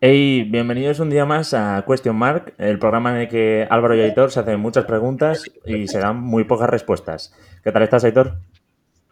[0.00, 4.00] Hey, bienvenidos un día más a Question Mark, el programa en el que Álvaro y
[4.00, 7.34] Aitor se hacen muchas preguntas y se dan muy pocas respuestas.
[7.64, 8.36] ¿Qué tal estás, Aitor?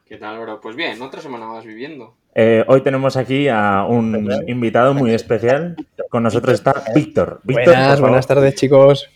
[0.06, 0.60] ¿Qué tal, Álvaro?
[0.60, 2.14] Pues bien, otra semana más viviendo.
[2.36, 5.74] Eh, hoy tenemos aquí a un invitado muy especial.
[6.08, 7.40] Con nosotros está Víctor.
[7.42, 9.10] Víctor, Buenas, buenas tardes, chicos.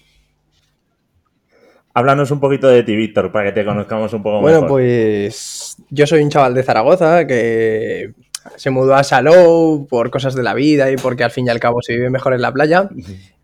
[1.94, 4.68] Háblanos un poquito de ti, Víctor, para que te conozcamos un poco Bueno, mejor.
[4.70, 8.12] pues yo soy un chaval de Zaragoza que
[8.56, 11.60] se mudó a Salou por cosas de la vida y porque al fin y al
[11.60, 12.88] cabo se vive mejor en la playa.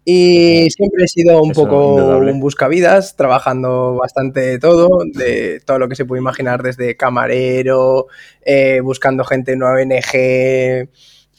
[0.09, 5.81] Y siempre he sido un Eso, poco un buscavidas, trabajando bastante de todo, de todo
[5.81, 8.07] lo que se puede imaginar, desde camarero,
[8.45, 10.89] eh, buscando gente en una ONG,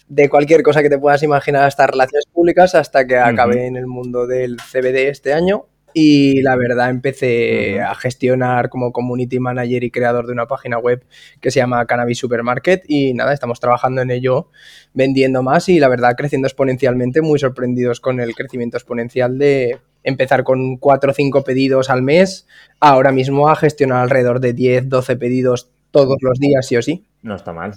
[0.10, 3.88] de cualquier cosa que te puedas imaginar, hasta relaciones públicas, hasta que acabé en el
[3.88, 5.68] mundo del CBD este año.
[6.00, 11.04] Y la verdad empecé a gestionar como community manager y creador de una página web
[11.42, 14.52] que se llama Cannabis Supermarket y nada, estamos trabajando en ello,
[14.94, 20.44] vendiendo más y la verdad creciendo exponencialmente, muy sorprendidos con el crecimiento exponencial de empezar
[20.44, 22.46] con 4 o 5 pedidos al mes,
[22.80, 27.06] ahora mismo a gestionar alrededor de 10, 12 pedidos todos los días, sí o sí.
[27.24, 27.74] No está mal.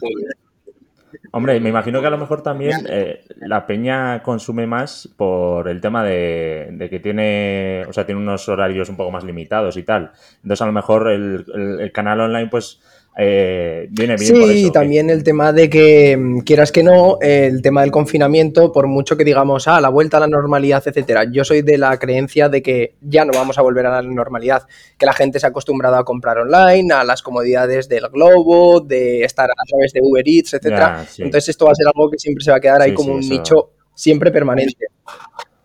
[1.33, 5.81] Hombre, me imagino que a lo mejor también eh, la peña consume más por el
[5.81, 9.85] tema de, de que tiene, o sea, tiene unos horarios un poco más limitados y
[9.85, 10.11] tal.
[10.43, 12.81] Entonces, a lo mejor el, el- el canal online, pues,
[13.19, 14.69] eh, viene bien por Sí, eso.
[14.69, 18.87] y también el tema de que, mm, quieras que no, el tema del confinamiento, por
[18.87, 22.49] mucho que digamos, ah, la vuelta a la normalidad, etcétera, yo soy de la creencia
[22.49, 24.67] de que ya no vamos a volver a la normalidad,
[24.97, 29.23] que la gente se ha acostumbrado a comprar online, a las comodidades del globo, de
[29.25, 30.99] estar a través de Uber Eats, etcétera.
[31.01, 31.23] Ya, sí.
[31.23, 33.09] Entonces esto va a ser algo que siempre se va a quedar ahí Sí, como
[33.09, 33.33] sí, un eso.
[33.35, 34.87] nicho siempre permanente.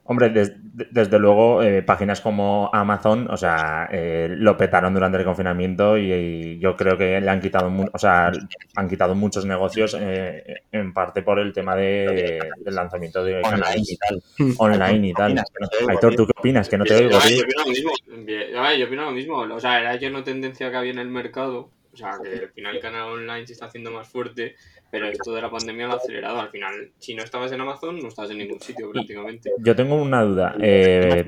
[0.07, 5.17] Hombre, des- de- desde luego, eh, páginas como Amazon, o sea, eh, lo petaron durante
[5.17, 8.31] el confinamiento y, y yo creo que le han quitado, o sea,
[8.75, 13.83] han quitado muchos negocios, eh, en parte por el tema de, del lanzamiento de online
[13.83, 14.23] y tal.
[14.57, 15.33] online y tal.
[15.33, 16.15] no Aitor.
[16.15, 16.69] ¿tú qué opinas?
[16.69, 17.91] Que no te oigo, yo opino lo mismo.
[18.77, 19.37] Yo opino lo mismo.
[19.55, 21.69] O sea, era yo una tendencia que había en el mercado.
[21.95, 24.55] O sea, que al final el canal online se está haciendo más fuerte,
[24.91, 26.41] pero esto de la pandemia lo ha acelerado.
[26.41, 29.51] Al final, si no estabas en Amazon, no estabas en ningún sitio prácticamente.
[29.59, 30.55] Yo tengo una duda.
[30.59, 31.23] Eh,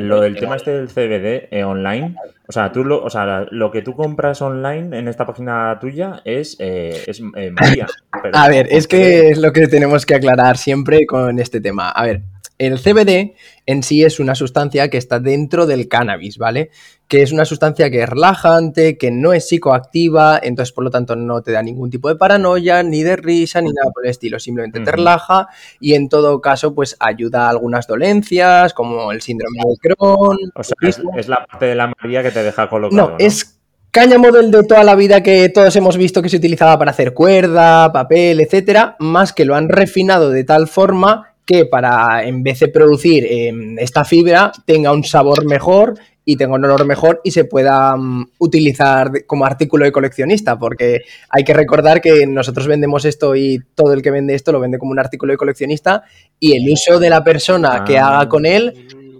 [0.00, 2.16] lo del tema este del CBD eh, online,
[2.48, 6.20] o sea, tú lo, o sea, lo que tú compras online en esta página tuya
[6.24, 7.86] es, eh, es eh, María.
[8.22, 11.90] pero A ver, es que es lo que tenemos que aclarar siempre con este tema.
[11.90, 12.22] A ver,
[12.58, 13.36] el CBD
[13.66, 16.70] en sí es una sustancia que está dentro del cannabis, ¿vale?
[17.08, 21.16] Que es una sustancia que es relajante, que no es psicoactiva, entonces por lo tanto
[21.16, 24.38] no te da ningún tipo de paranoia, ni de risa, ni nada por el estilo.
[24.38, 25.48] Simplemente te relaja
[25.80, 30.36] y en todo caso, pues ayuda a algunas dolencias, como el síndrome de Crohn.
[30.54, 33.10] O sea, es, la parte de la María que te deja colocado.
[33.10, 33.58] No, es
[33.90, 37.14] cáñamo del de toda la vida que todos hemos visto que se utilizaba para hacer
[37.14, 42.60] cuerda, papel, etcétera, más que lo han refinado de tal forma que para, en vez
[42.60, 45.98] de producir eh, esta fibra, tenga un sabor mejor
[46.30, 51.00] y tenga un olor mejor y se pueda mm, utilizar como artículo de coleccionista, porque
[51.30, 54.76] hay que recordar que nosotros vendemos esto y todo el que vende esto lo vende
[54.76, 56.02] como un artículo de coleccionista
[56.38, 58.08] y el uso de la persona que Ah.
[58.08, 58.74] haga con él,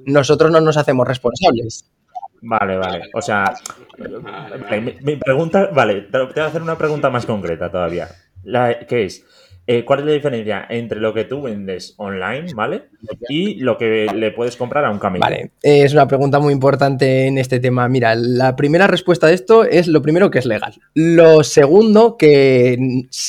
[0.05, 1.87] nosotros no nos hacemos responsables.
[2.43, 3.01] Vale, vale.
[3.15, 3.55] O sea,
[4.83, 8.09] mi, mi pregunta, vale, te voy a hacer una pregunta más concreta todavía.
[8.45, 9.25] La, que es,
[9.71, 12.85] eh, ¿cuál es la diferencia entre lo que tú vendes online, ¿vale?
[13.29, 15.21] Y lo que le puedes comprar a un camello.
[15.21, 17.87] Vale, eh, es una pregunta muy importante en este tema.
[17.87, 20.81] Mira, la primera respuesta de esto es lo primero que es legal.
[20.95, 22.79] Lo segundo, que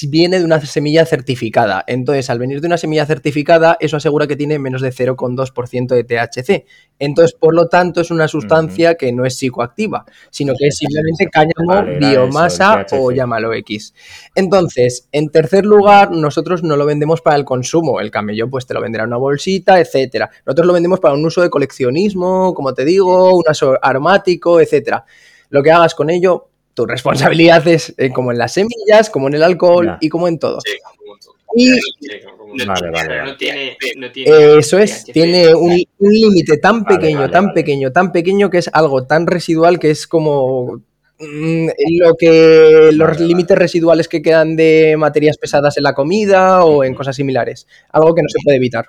[0.07, 1.83] viene de una semilla certificada.
[1.85, 6.03] Entonces, al venir de una semilla certificada, eso asegura que tiene menos de 0,2% de
[6.06, 6.66] THC.
[7.00, 11.27] Entonces, por lo tanto, es una sustancia que no es psicoactiva, sino que es simplemente
[11.29, 13.94] cáñamo, Vale, biomasa eso, o llámalo X.
[14.35, 18.00] Entonces, en tercer lugar, nosotros no lo vendemos para el consumo.
[18.00, 20.29] El camello, pues te lo venderá en una bolsita, etcétera.
[20.45, 25.03] Nosotros lo vendemos para un uso de coleccionismo, como te digo, un uso aromático, etcétera.
[25.50, 29.34] Lo que hagas con ello, tu responsabilidad es eh, como en las semillas, como en
[29.34, 29.97] el alcohol Ya.
[30.01, 30.59] y como en todo.
[30.62, 31.34] Sí, como todo.
[31.56, 31.79] Y Sí,
[32.23, 32.66] como todo.
[32.66, 33.31] Vale, vale, Pero vale.
[33.31, 35.13] no tiene, no tiene eso es, THC.
[35.13, 37.54] tiene un, un límite tan pequeño, vale, tan vale.
[37.56, 40.81] pequeño, tan pequeño que es algo tan residual que es como
[41.19, 46.83] lo que los Vale, límites residuales que quedan de materias pesadas en la comida o
[46.83, 47.68] en cosas similares.
[47.92, 48.88] Algo que no se puede evitar.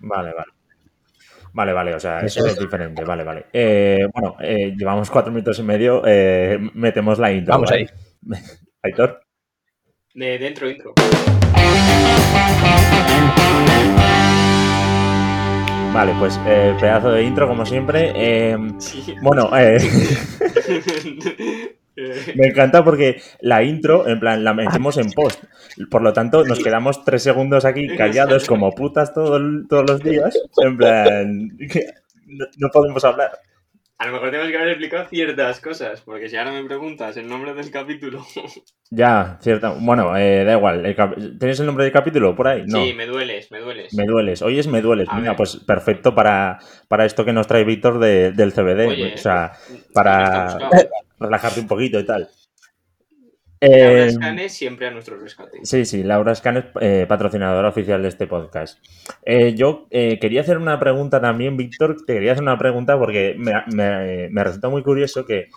[0.00, 0.52] Vale, vale.
[1.52, 3.46] Vale, vale, o sea, eso es diferente, vale, vale.
[3.52, 7.54] Eh, bueno, eh, llevamos cuatro minutos y medio, eh, metemos la intro.
[7.54, 7.90] Vamos ¿vale?
[8.82, 9.20] Aitor.
[10.14, 10.94] De dentro, intro.
[15.92, 18.12] Vale, pues eh, pedazo de intro como siempre.
[18.14, 19.14] Eh, Sí.
[19.22, 19.78] bueno, eh,
[22.36, 25.42] Me encanta porque la intro, en plan, la metemos en post.
[25.90, 29.38] Por lo tanto, nos quedamos tres segundos aquí callados como putas todo
[29.68, 30.38] todos los días.
[30.64, 31.48] En plan,
[32.58, 33.32] no podemos hablar.
[34.00, 37.28] A lo mejor tenemos que haber explicado ciertas cosas, porque si ahora me preguntas el
[37.28, 38.24] nombre del capítulo.
[38.92, 39.68] Ya, cierta.
[39.78, 40.84] Bueno, eh, da igual.
[40.84, 42.64] el cap- ¿Tienes el nombre del capítulo por ahí?
[42.66, 42.82] No.
[42.84, 43.94] Sí, me dueles, me dueles.
[43.94, 44.42] Me dueles.
[44.42, 45.08] Hoy es me dueles.
[45.08, 45.36] A Mira, ver.
[45.36, 46.58] pues perfecto para,
[46.88, 48.88] para esto que nos trae Víctor de- del CBD.
[48.88, 49.52] Oye, o sea,
[49.94, 50.58] para-
[51.20, 52.28] relajarte un poquito y tal.
[53.60, 55.58] Laura Eh, Escane siempre a nuestro rescate.
[55.64, 58.82] Sí, sí, Laura Scan es eh, patrocinadora oficial de este podcast.
[59.24, 63.34] Eh, yo eh, quería hacer una pregunta también, Víctor, te quería hacer una pregunta porque
[63.38, 65.48] me, me- me resulta muy curioso que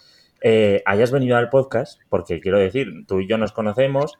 [0.41, 4.13] eh, hayas venido al podcast, porque quiero decir, tú y yo nos conocemos,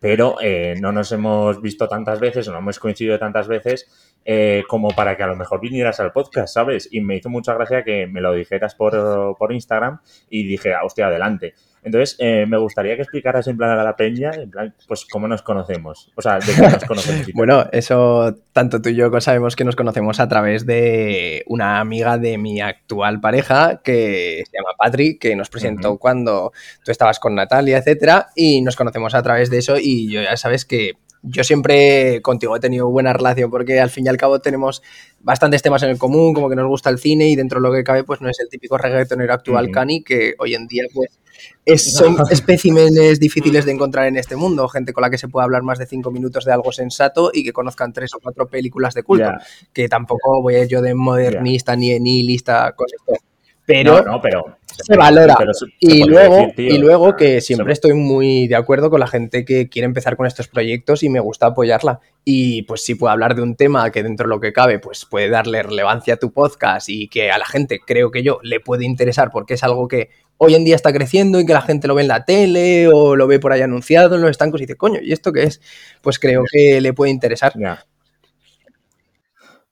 [0.00, 0.36] pero
[0.80, 3.86] no nos hemos visto tantas veces o no hemos coincidido tantas veces
[4.24, 6.88] eh, como para que a lo mejor vinieras al podcast, ¿sabes?
[6.90, 10.84] Y me hizo mucha gracia que me lo dijeras por, por Instagram y dije, ah,
[10.84, 11.54] hostia, adelante.
[11.84, 15.26] Entonces, eh, me gustaría que explicaras en plan a la peña, en plan, pues cómo
[15.26, 16.12] nos conocemos.
[16.14, 17.26] O sea, de qué nos conocemos.
[17.34, 22.18] Bueno, eso tanto tú y yo sabemos que nos conocemos a través de una amiga
[22.18, 26.52] de mi actual pareja que se llama Patri, que nos presentó cuando
[26.84, 30.36] tú estabas con Natalia, etcétera, y nos conocemos a través de eso y yo ya
[30.36, 34.40] sabes que yo siempre contigo he tenido buena relación porque al fin y al cabo
[34.40, 34.82] tenemos
[35.20, 37.72] bastantes temas en el común, como que nos gusta el cine y dentro de lo
[37.74, 39.72] que cabe pues no es el típico reggaetonero actual Ujú.
[39.72, 41.18] cani que hoy en día pues
[41.64, 45.44] es- son especímenes difíciles de encontrar en este mundo, gente con la que se pueda
[45.44, 48.94] hablar más de cinco minutos de algo sensato y que conozcan tres o cuatro películas
[48.94, 49.24] de culto,
[49.72, 53.24] que tampoco voy a ir yo de modernista ni de nihilista con esto,
[53.72, 54.58] pero no, no, pero.
[54.66, 55.34] se valora.
[55.38, 56.74] pero se- se y luego, decir, tío.
[56.74, 60.26] y luego que siempre estoy muy de acuerdo con la gente que quiere empezar con
[60.26, 62.00] estos proyectos y me gusta apoyarla.
[62.24, 65.04] Y pues si puedo hablar de un tema que dentro de lo que cabe, pues
[65.04, 68.60] puede darle relevancia a tu podcast y que a la gente, creo que yo, le
[68.60, 71.86] puede interesar porque es algo que hoy en día está creciendo y que la gente
[71.86, 74.64] lo ve en la tele o lo ve por ahí anunciado en los estancos y
[74.64, 75.60] dice, coño, ¿y esto qué es?
[76.00, 77.52] Pues creo que le puede interesar.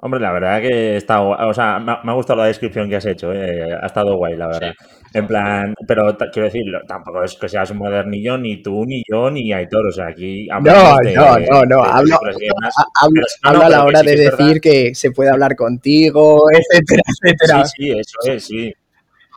[0.02, 1.38] Hombre, la verdad que está guay.
[1.48, 3.32] O sea, me ha, me ha gustado la descripción que has hecho.
[3.34, 4.72] eh, Ha estado guay, la verdad.
[5.12, 9.30] En plan, pero quiero decir, tampoco es que seas un modernillo, ni tú, ni yo,
[9.30, 9.86] ni Aitor.
[9.88, 12.16] O sea, aquí No, de- no, no, no, de hablo,
[12.94, 14.38] hablo- hablo no, a la hora sí de verdad.
[14.38, 17.64] decir que se puede hablar contigo, etcétera, etcétera.
[17.66, 18.72] Sí, sí, eso es, sí.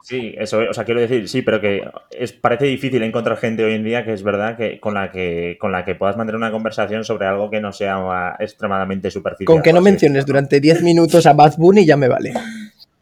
[0.03, 0.69] Sí, eso es.
[0.69, 4.03] O sea, quiero decir, sí, pero que es, parece difícil encontrar gente hoy en día
[4.03, 7.25] que es verdad que con la que con la que puedas mantener una conversación sobre
[7.25, 9.45] algo que no sea extremadamente superficial.
[9.45, 12.33] Con que no menciones durante 10 minutos a Bad Bunny ya me vale.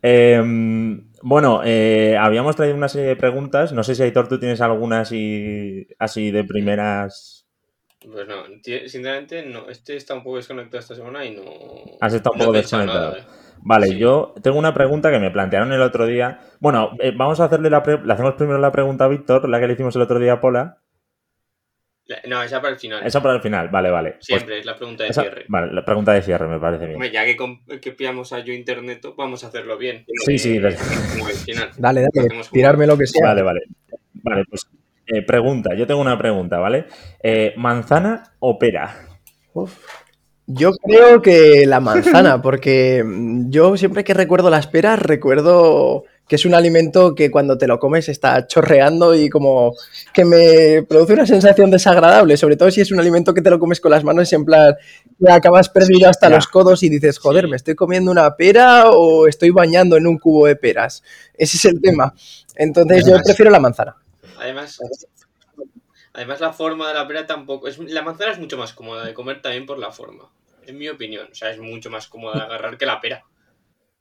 [0.00, 3.72] Em, bueno, eh, habíamos traído una serie de preguntas.
[3.72, 7.37] No sé si Aitor, tú tienes alguna así, así de primeras.
[8.10, 9.68] Pues no, sinceramente no.
[9.68, 11.42] Este está un poco desconectado esta semana y no.
[12.00, 13.10] Has estado un poco desconectado.
[13.10, 13.24] nada, eh.
[13.60, 13.98] Vale, Sí.
[13.98, 16.38] yo tengo una pregunta que me plantearon el otro día.
[16.60, 19.58] Bueno, eh, vamos a hacerle la pre- le hacemos primero la pregunta a Víctor, la
[19.60, 20.78] que le hicimos el otro día a Pola.
[22.06, 23.04] La- No, esa para el final.
[23.06, 24.12] Esa para el final, vale, vale.
[24.12, 25.44] Pues Siempre es la pregunta de esa- cierre.
[25.48, 26.94] vale, la pregunta de cierre me parece bien.
[26.94, 27.36] Hombre, ya que,
[27.80, 30.06] que pillamos a yo internet, vamos a hacerlo bien.
[30.24, 30.76] Sí, sí, Eh, de-
[31.12, 31.70] como el final.
[31.76, 33.26] Dale, dale, tirarme lo que sea.
[33.28, 33.60] Vale, vale.
[34.22, 34.66] Vale, pues
[35.08, 35.70] eh, pregunta.
[35.76, 36.86] Yo tengo una pregunta, ¿vale?
[37.22, 38.94] Eh, ¿Manzana o pera?
[40.46, 46.36] Yo creo que la manzana, porque mm, yo siempre que recuerdo las peras, recuerdo que
[46.36, 49.72] es un alimento que cuando te lo comes está chorreando y como
[50.12, 53.58] que me produce una sensación desagradable, sobre todo si es un alimento que te lo
[53.58, 54.74] comes con las manos y en plan
[55.18, 56.36] que acabas perdido hasta Ya.
[56.36, 57.50] los codos y dices, joder, Sí.
[57.50, 61.02] ¿me estoy comiendo una pera o estoy bañando en un cubo de peras?
[61.34, 62.12] Ese es el tema.
[62.56, 63.96] Entonces yo prefiero la manzana.
[64.40, 64.78] Además,
[66.12, 67.68] además la forma de la pera tampoco.
[67.68, 70.30] Es, la manzana es mucho más cómoda de comer también por la forma.
[70.66, 71.28] En mi opinión.
[71.30, 73.22] O sea, es mucho más cómoda de agarrar que la pera.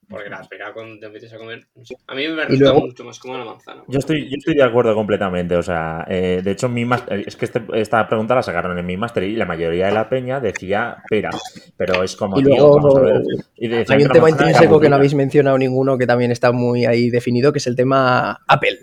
[0.10, 1.67] Porque la pera cuando te metes a comer.
[1.75, 1.96] no sé.
[2.08, 3.84] A mí me resulta luego- mucho más cómoda la manzana.
[3.89, 5.53] Yo estoy, yo estoy de acuerdo completamente.
[5.58, 8.86] O sea, eh, de hecho, mi máster- es que este- esta pregunta la sacaron en
[8.86, 11.29] mi máster y la mayoría de la peña decía pera.
[11.75, 13.22] Pero es como, Y tío, luego vamos a ver.
[13.58, 16.86] Y decían Hay un tema intrínseco que no habéis mencionado ninguno que también está muy
[16.86, 18.79] ahí definido, que es el tema Apple,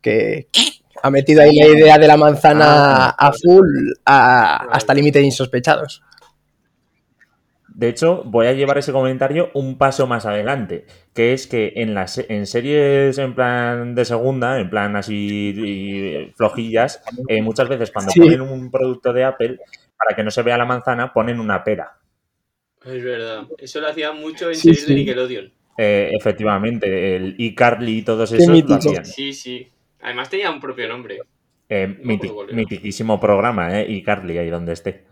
[0.00, 0.48] que
[1.04, 2.64] ha metido ahí la idea de la manzana
[3.10, 6.02] Ah, a full a- hasta límites insospechados.
[7.68, 11.92] De hecho, voy a llevar ese comentario un paso más adelante, que es que en
[11.92, 17.90] las en series en plan de segunda, en plan así y flojillas, eh, muchas veces
[17.90, 18.20] cuando Sí.
[18.20, 19.58] ponen un producto de Apple,
[19.98, 21.98] para que no se vea la manzana, ponen una pera.
[22.84, 23.42] Es verdad.
[23.58, 24.94] Eso lo hacía mucho en Sí, series de sí.
[24.94, 25.52] Nickelodeon.
[25.76, 29.04] Eh, efectivamente, el iCarly y todos esos lo hacían.
[29.04, 29.68] Sí, sí.
[30.04, 31.18] Además tenía un propio nombre.
[31.68, 33.90] Eh, miti- mitiquísimo programa, ¿eh?
[33.90, 35.04] iCarly, ahí donde esté.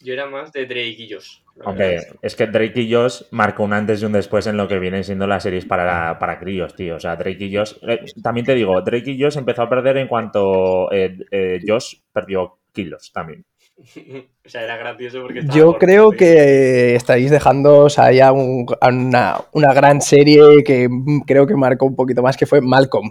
[0.00, 1.38] Yo era más de Drake y Josh.
[1.56, 2.04] verdad.
[2.22, 5.02] es que Drake y Josh marcó un antes y un después en lo que vienen
[5.02, 6.94] siendo las series para, para críos, tío.
[6.96, 7.72] O sea, Drake y Josh.
[7.88, 11.96] eh, también te digo, Drake y Josh empezó a perder en cuanto eh, eh, Josh
[12.12, 13.44] perdió kilos también.
[14.46, 18.66] o sea, era gracioso porque estaba Yo creo que estáis dejando o sea, ya un-
[18.88, 20.88] una, una gran serie que
[21.26, 23.10] creo que marcó un poquito más, que fue Malcolm.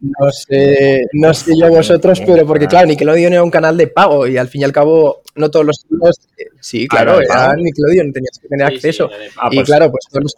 [0.00, 4.26] No sé, no sé yo vosotros, pero porque claro, Nickelodeon era un canal de pago
[4.26, 7.54] y al fin y al cabo no todos los chicos, eh, sí, Ah, claro, ¿era?
[7.54, 9.10] Nickelodeon, tenías que tener Sí, acceso.
[9.36, 10.34] Ah, y claro, pues todos los-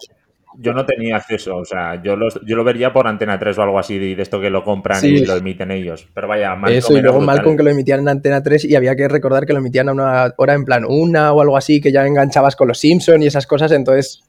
[0.58, 3.62] Yo no tenía acceso, o sea, yo, los- yo lo vería por Antena 3 o
[3.62, 5.14] algo así, de, de esto que lo compran Sí.
[5.14, 6.06] y lo emiten ellos.
[6.12, 7.36] Pero vaya, Malcolm Eso, y luego brutal.
[7.36, 9.92] Malcolm que lo emitían en Antena 3 y había que recordar que lo emitían a
[9.92, 13.28] una hora en plan una o algo así, que ya enganchabas con los Simpsons y
[13.28, 14.22] esas cosas, entonces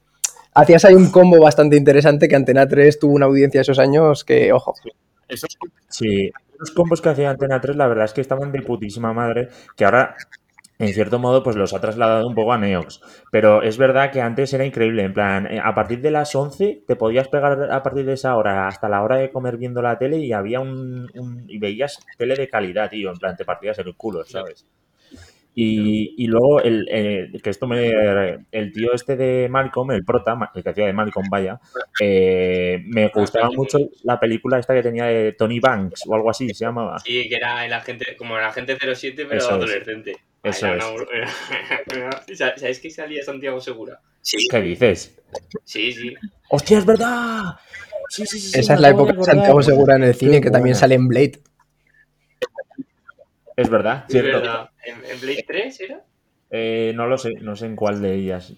[0.54, 4.50] hacías ahí un combo bastante interesante que Antena 3 tuvo una audiencia esos años que,
[4.52, 4.74] ojo,
[5.28, 5.50] Esos,
[5.88, 9.48] sí, los combos que hacía Antena 3, la verdad es que estaban de putísima madre,
[9.76, 10.16] que ahora,
[10.78, 13.00] en cierto modo, pues los ha trasladado un poco a Neox.
[13.30, 16.82] Pero es verdad que antes era increíble, en plan, eh, a partir de las 11
[16.86, 19.98] te podías pegar a partir de esa hora hasta la hora de comer viendo la
[19.98, 23.78] tele y había un, un- y veías tele de calidad, tío, en plan, te partías
[23.78, 24.66] el culo, ¿sabes?
[25.56, 27.88] Y, y luego, el, eh, que esto me.
[28.50, 31.60] El tío este de Malcolm, el prota, el que hacía de Malcolm, vaya,
[32.00, 36.48] eh, me gustaba mucho la película esta que tenía de Tony Banks o algo así,
[36.52, 36.98] se llamaba.
[36.98, 39.52] Sí, que era el agente, como el agente 07, pero Eso es.
[39.54, 40.16] adolescente.
[40.42, 41.96] Ah, Eso era es.
[41.96, 44.00] una- ¿Sabéis que salía Santiago Segura?
[44.20, 45.16] Sí, ¿Qué dices?
[45.64, 46.14] sí, sí.
[46.50, 47.42] ¡Hostia, es verdad!
[48.08, 48.58] Sí, sí, sí.
[48.58, 49.22] esa es la época de.
[49.24, 51.38] Santiago Segura en el cine, que también sale en Blade.
[53.56, 54.38] Es verdad, Es cierto.
[54.40, 54.70] verdad.
[54.84, 56.02] ¿En, en Blade 3 era?
[56.50, 58.52] Eh, no lo sé, no sé en cuál de ellas.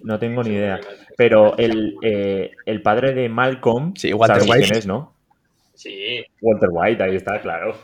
[0.00, 0.80] No tengo ni idea.
[1.16, 4.64] Pero el, eh, el padre de Malcolm, Sí, Walter ¿sabéis White.
[4.66, 5.14] quién es, no?
[5.74, 6.24] Sí.
[6.40, 7.76] Walter White, ahí está, claro.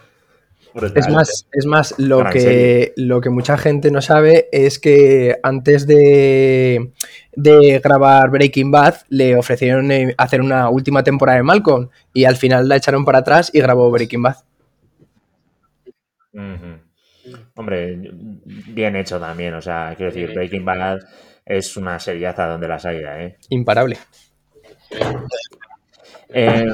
[0.72, 0.98] Brutal.
[0.98, 2.92] Es más, es más lo, Gran que, serie.
[2.96, 6.90] lo que mucha gente no sabe es que antes de,
[7.36, 12.34] de grabar Breaking Bad le ofrecieron eh, hacer una última temporada de Malcolm y al
[12.36, 14.36] final la echaron para atrás y grabó Breaking Bad.
[17.54, 17.98] Hombre,
[18.44, 19.54] bien hecho también.
[19.54, 20.98] O sea, quiero decir, Bien Breaking Bad
[21.44, 23.36] es una seriaza donde las haya, ¿eh?
[23.50, 23.98] Imparable.
[26.36, 26.64] Eh,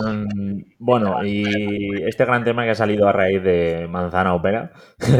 [0.78, 4.72] bueno, y este gran tema que ha salido a raíz de Manzana Opera.
[5.06, 5.12] y,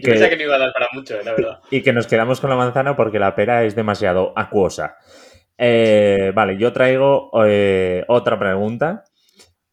[0.00, 1.58] Yo que que, no iba a dar para mucho, la verdad.
[1.72, 4.96] y que nos quedamos con la manzana porque la pera es demasiado acuosa.
[5.56, 9.02] Eh, vale, yo traigo eh, otra pregunta.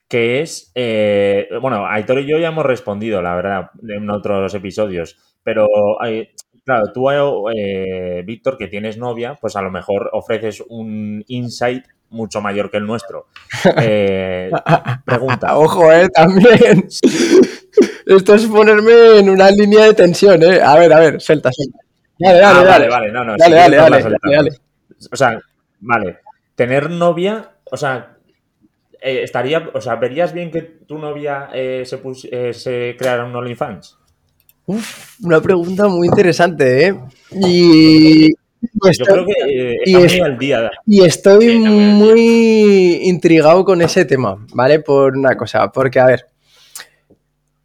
[0.07, 0.71] Que es.
[0.75, 5.17] eh, bueno, Aitor y yo ya hemos respondido, la verdad, en otros episodios.
[5.43, 5.67] Pero,
[6.05, 6.31] eh,
[6.63, 12.39] claro, tú, eh, Víctor, que tienes novia, pues a lo mejor ofreces un insight mucho
[12.41, 13.27] mayor que el nuestro.
[15.05, 15.57] Pregunta.
[15.57, 16.87] Ojo, eh, también.
[18.05, 20.61] Esto es ponerme en una línea de tensión, eh.
[20.61, 21.79] A ver, a ver, suelta, suelta.
[22.19, 22.69] Dale, dale, Ah, dale.
[22.69, 23.35] vale, vale, no, no.
[23.37, 24.49] Dale, dale, dale, dale, dale.
[25.11, 25.39] O sea,
[25.79, 26.17] vale.
[26.55, 28.14] Tener novia, o sea,
[29.05, 33.23] eh, estaría, o sea, ¿verías bien que tu novia eh, se, pus- eh, se creara
[33.25, 33.97] un OnlyFans?
[34.65, 36.95] Uf, una pregunta muy interesante, ¿eh?
[37.31, 38.29] Y, y
[38.83, 39.33] Yo estoy, creo que
[39.73, 40.71] eh, y está es- muy al día.
[40.87, 44.79] y estoy muy intrigado con ese tema, ¿vale?
[44.79, 46.25] Por una cosa, porque a ver,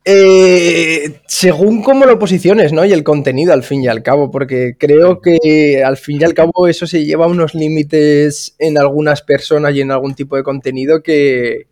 [0.05, 2.85] eh, según cómo lo posiciones, ¿no?
[2.85, 6.35] Y el contenido, al fin y al cabo, porque creo que al fin y al
[6.35, 10.43] cabo eso se lleva a unos límites en algunas personas y en algún tipo de
[10.43, 11.67] contenido que,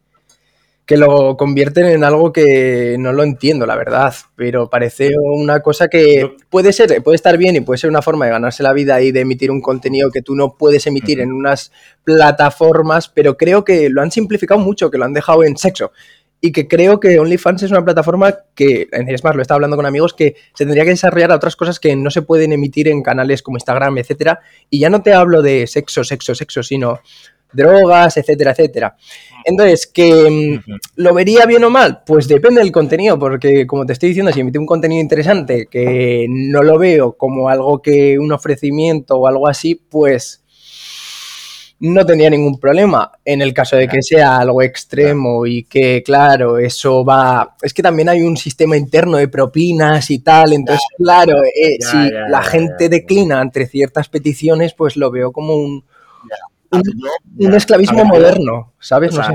[0.88, 5.88] que lo convierten en algo que no lo entiendo, la verdad, pero parece una cosa
[5.88, 8.98] que puede ser, puede estar bien y puede ser una forma de ganarse la vida
[9.02, 11.72] y de emitir un contenido que tú no puedes emitir en unas
[12.04, 15.92] plataformas, pero creo que lo han simplificado mucho, que lo han dejado en sexo.
[16.40, 19.86] Y que creo que OnlyFans es una plataforma que, es más, lo estaba hablando con
[19.86, 23.02] amigos, que se tendría que desarrollar a otras cosas que no se pueden emitir en
[23.02, 24.40] canales como Instagram, etcétera.
[24.70, 27.00] Y ya no te hablo de sexo, sexo, sexo, sino
[27.52, 28.96] drogas, etcétera, etcétera.
[29.44, 30.72] Entonces, que mm.
[30.96, 32.02] ¿Lo vería bien o mal?
[32.04, 36.26] Pues depende del contenido, porque como te estoy diciendo, si emite un contenido interesante que
[36.28, 40.44] no lo veo como algo que un ofrecimiento o algo así, pues
[41.80, 43.12] no tendría ningún problema.
[43.24, 47.56] En el caso de que sea algo extremo y que, claro, eso va...
[47.62, 51.90] Es que también hay un sistema interno de propinas y tal, entonces, claro, eh, Ya,
[51.90, 55.84] si ya, la gente declina entre ciertas peticiones, pues lo veo como un,
[56.72, 56.82] un,
[57.38, 59.14] un esclavismo ver, moderno, ¿sabes?
[59.14, 59.34] O No sé.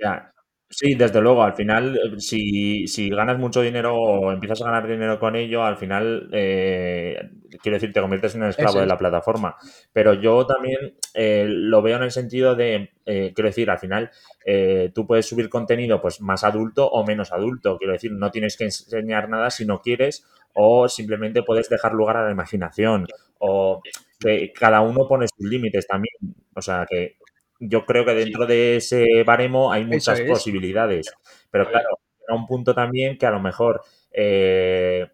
[0.00, 0.32] ya.
[0.70, 4.86] Sí, desde luego, al final, eh, si, si ganas mucho dinero o empiezas a ganar
[4.86, 7.16] dinero con ello, al final, eh,
[7.62, 9.56] quiero decir, te conviertes en un esclavo Eso de la plataforma.
[9.94, 14.10] Pero yo también eh, lo veo en el sentido de, eh, quiero decir, al final,
[14.44, 17.78] eh, tú puedes subir contenido pues más adulto o menos adulto.
[17.78, 22.18] Quiero decir, no tienes que enseñar nada si no quieres o simplemente puedes dejar lugar
[22.18, 23.06] a la imaginación
[23.38, 23.80] o
[24.20, 26.14] que cada uno pone sus límites también.
[26.54, 27.16] O sea, que
[27.58, 30.28] yo creo que dentro de ese baremo hay muchas es.
[30.28, 31.12] posibilidades.
[31.50, 31.98] Pero claro,
[32.28, 35.06] a un punto también que a lo mejor eh,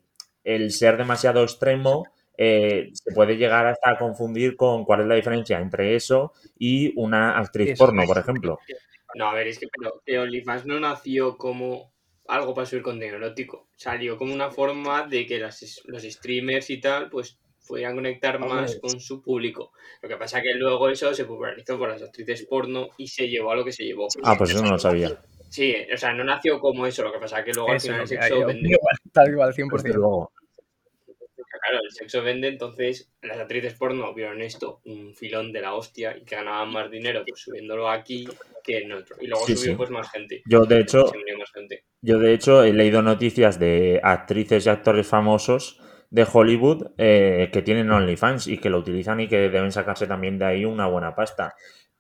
[0.43, 2.05] el ser demasiado extremo
[2.37, 6.93] eh, se puede llegar hasta a confundir con cuál es la diferencia entre eso y
[6.97, 8.09] una actriz Eso porno, es.
[8.09, 8.59] por ejemplo.
[9.15, 9.69] No, a ver, es que
[10.05, 11.93] pero, OnlyFans no nació como
[12.27, 13.69] algo para subir contenido erótico.
[13.77, 18.51] Salió como una forma de que las, los streamers y tal, pues podían conectar Hombre.
[18.51, 19.73] más con su público.
[20.03, 23.53] Lo que pasa que luego eso se popularizó por las actrices porno y se llevó
[23.53, 24.09] a lo que se llevó.
[24.23, 25.21] Ah, pues eso no lo sabía.
[25.49, 28.11] Sí, o sea, no nació como eso, lo que pasa que luego al final es
[28.13, 28.69] el sexo vende.
[28.71, 29.95] igual, tal igual, Desde 100%.
[29.95, 30.33] luego.
[31.67, 36.15] Claro, el sexo vende, entonces las actrices porno vieron esto, un filón de la hostia,
[36.17, 38.29] y que ganaban más dinero pues subiéndolo aquí
[38.63, 39.17] que en otro.
[39.21, 39.77] Y luego Sí, subió sí.
[39.77, 40.43] pues más gente.
[40.47, 41.11] Yo, de hecho.
[42.03, 45.81] Yo, de hecho, he leído noticias de actrices y actores famosos
[46.15, 50.39] de Hollywood eh, que tienen OnlyFans y que lo utilizan y que deben sacarse también
[50.39, 51.55] de ahí una buena pasta.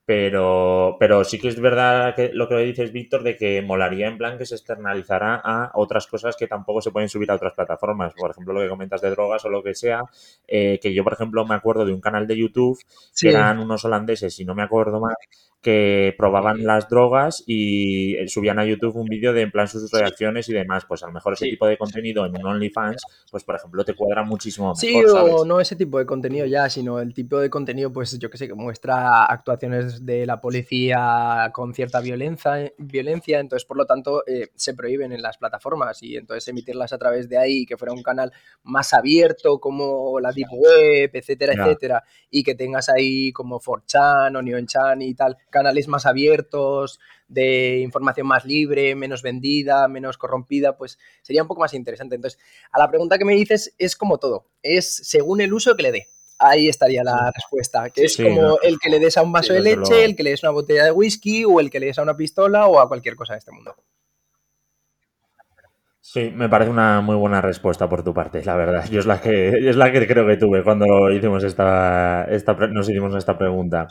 [0.06, 4.18] Pero, pero sí que es verdad que lo que dices, Víctor, de que molaría en
[4.18, 8.12] plan que se externalizara a otras cosas que tampoco se pueden subir a otras plataformas.
[8.14, 10.02] Por ejemplo, lo que comentas de drogas o lo que sea.
[10.46, 12.78] eh, que yo, por ejemplo, me acuerdo de un canal de YouTube
[13.12, 13.26] Sí.
[13.26, 15.14] que eran unos holandeses, si no me acuerdo mal,
[15.64, 19.90] que probaban las drogas y eh, subían a YouTube un vídeo de en plan sus
[19.90, 20.84] reacciones y demás.
[20.86, 21.50] Pues a lo mejor ese Sí.
[21.52, 25.34] tipo de contenido en un OnlyFans, pues por ejemplo, te cuadra muchísimo mejor, Sí, ¿sabes?
[25.34, 28.36] o no ese tipo de contenido ya, sino el tipo de contenido, pues yo que
[28.36, 34.22] sé, que muestra actuaciones de la policía con cierta violencia, violencia entonces por lo tanto
[34.26, 37.94] eh, se prohíben en las plataformas y entonces emitirlas a través de ahí, que fuera
[37.94, 38.30] un canal
[38.64, 41.62] más abierto como la Deep Web, etcétera, Ya.
[41.64, 47.78] etcétera, y que tengas ahí como 4chan o Neonchan y tal, canales más abiertos, de
[47.78, 52.16] información más libre, menos vendida, menos corrompida, pues sería un poco más interesante.
[52.16, 52.38] Entonces,
[52.72, 55.92] a la pregunta que me dices es como todo, es según el uso que le
[55.92, 56.06] dé.
[56.40, 58.56] Ahí estaría la respuesta, que es Sí, como no.
[58.60, 60.04] el que le des a un vaso Sí, de leche, luego.
[60.04, 62.16] el que le des una botella de whisky o el que le des a una
[62.16, 63.76] pistola o a cualquier cosa de este mundo.
[66.00, 68.84] Sí, me parece una muy buena respuesta por tu parte, la verdad.
[68.90, 72.88] Yo es la que, es la que creo que tuve cuando hicimos esta, esta nos
[72.90, 73.88] hicimos esta pregunta.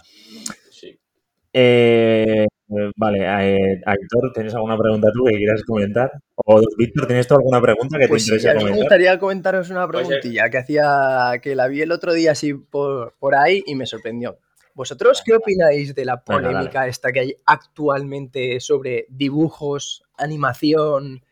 [1.54, 1.60] Sí.
[1.60, 2.48] Eh,
[2.96, 6.12] vale, eh, Aitor, ¿tienes alguna pregunta tú que quieras comentar?
[6.46, 8.84] O Víctor, ¿tienes tú alguna pregunta que Pues te sí, interese a mí me comentar?
[8.84, 13.36] gustaría comentaros una preguntilla que hacía, que la vi el otro día así por, por
[13.36, 14.40] ahí y me sorprendió.
[14.74, 21.24] ¿Vosotros qué opináis de la polémica esta que hay actualmente sobre dibujos, animación,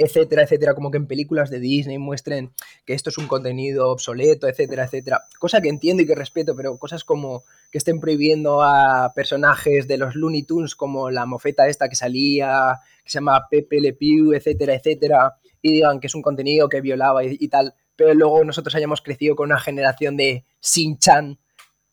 [0.00, 0.74] etcétera, etcétera?
[0.74, 2.52] Como que en películas de Disney muestren
[2.86, 5.24] que esto es un contenido obsoleto, etcétera, etcétera.
[5.38, 9.98] Cosa que entiendo y que respeto, pero cosas como que estén prohibiendo a personajes de
[9.98, 14.32] los Looney Tunes como la mofeta esta que salía, que se llama Pepe Le Pew,
[14.32, 18.42] etcétera, etcétera, y digan que es un contenido que violaba y, y tal, pero luego
[18.42, 21.38] nosotros hayamos crecido con una generación de Shin-Chan,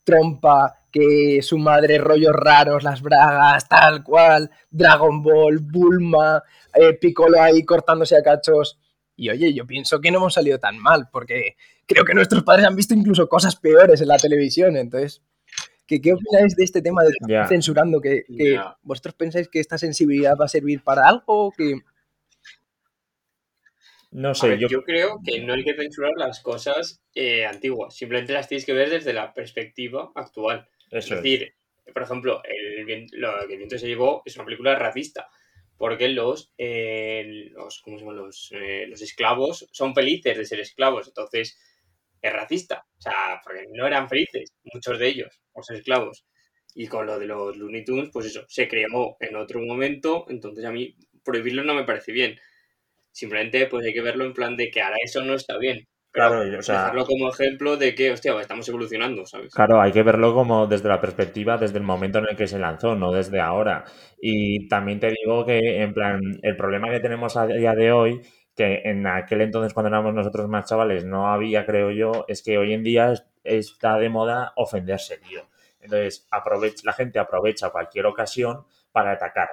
[0.08, 6.42] Trompa, que su madre rollos raros, las bragas, tal cual, Dragon Ball, Bulma,
[6.74, 8.80] eh, Piccolo ahí cortándose a cachos.
[9.18, 12.66] Y oye, yo pienso que no hemos salido tan mal, porque creo que nuestros padres
[12.66, 15.22] han visto incluso cosas peores en la televisión, entonces...
[15.86, 17.14] ¿Qué, qué opináis de este tema de
[17.48, 18.02] censurando?
[18.02, 21.52] ¿Que, que vosotros pensáis que esta sensibilidad va a servir para algo?
[21.52, 21.80] Que...
[24.12, 24.68] No sé, ver, yo...
[24.68, 24.84] yo...
[24.84, 28.90] creo que no hay que censurar las cosas eh, antiguas, simplemente las tienes que ver
[28.90, 30.68] desde la perspectiva actual.
[30.90, 31.24] Eso es es.
[31.24, 31.54] decir,
[31.94, 35.28] por ejemplo, el, lo que el viento se llevó es una película racista,
[35.78, 38.18] porque los, eh, los, ¿cómo se llaman?
[38.18, 41.60] Los, eh, los esclavos son felices de ser esclavos, entonces
[42.22, 46.26] es racista, o sea, porque no eran felices, muchos de ellos, por ser esclavos.
[46.74, 50.66] Y con lo de los Looney Tunes, pues eso, se creó en otro momento, entonces
[50.66, 52.40] a mí prohibirlo no me parece bien.
[53.18, 55.80] Simplemente pues hay que verlo en plan de que ahora eso no está bien.
[56.12, 59.54] Pero Claro, o sea- dejarlo como ejemplo de que, hostia, estamos evolucionando, ¿sabes?
[59.54, 62.60] Claro, hay que verlo como desde la perspectiva, desde el momento en el que se
[62.60, 63.86] lanzó, no desde ahora.
[64.22, 68.22] Y también te digo que, en plan, el problema que tenemos a día de hoy,
[68.56, 72.58] que en aquel entonces cuando éramos nosotros más chavales no había, creo yo, es que
[72.58, 75.42] hoy en día es- está de moda ofenderse, tío.
[75.82, 79.50] Entonces, aprovecha, la gente aprovecha cualquier ocasión para atacar.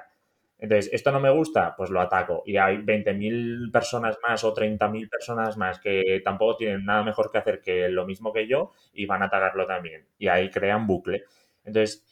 [0.58, 1.74] Entonces, ¿esto no me gusta?
[1.76, 2.42] Pues lo ataco.
[2.46, 7.38] Y hay 20.000 personas más o 30.000 personas más que tampoco tienen nada mejor que
[7.38, 10.06] hacer que lo mismo que yo y van a atacarlo también.
[10.18, 11.24] Y ahí crean bucle.
[11.64, 12.04] Entonces,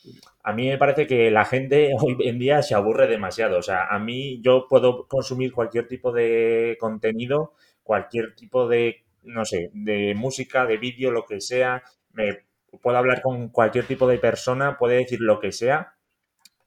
[0.43, 3.59] a mí me parece que la gente hoy en día se aburre demasiado.
[3.59, 9.45] O sea, a mí yo puedo consumir cualquier tipo de contenido, cualquier tipo de, no
[9.45, 11.83] sé, de música, de vídeo, lo que sea.
[12.13, 12.45] Me
[12.83, 15.95] puedo hablar con cualquier tipo de persona, puede decir lo que sea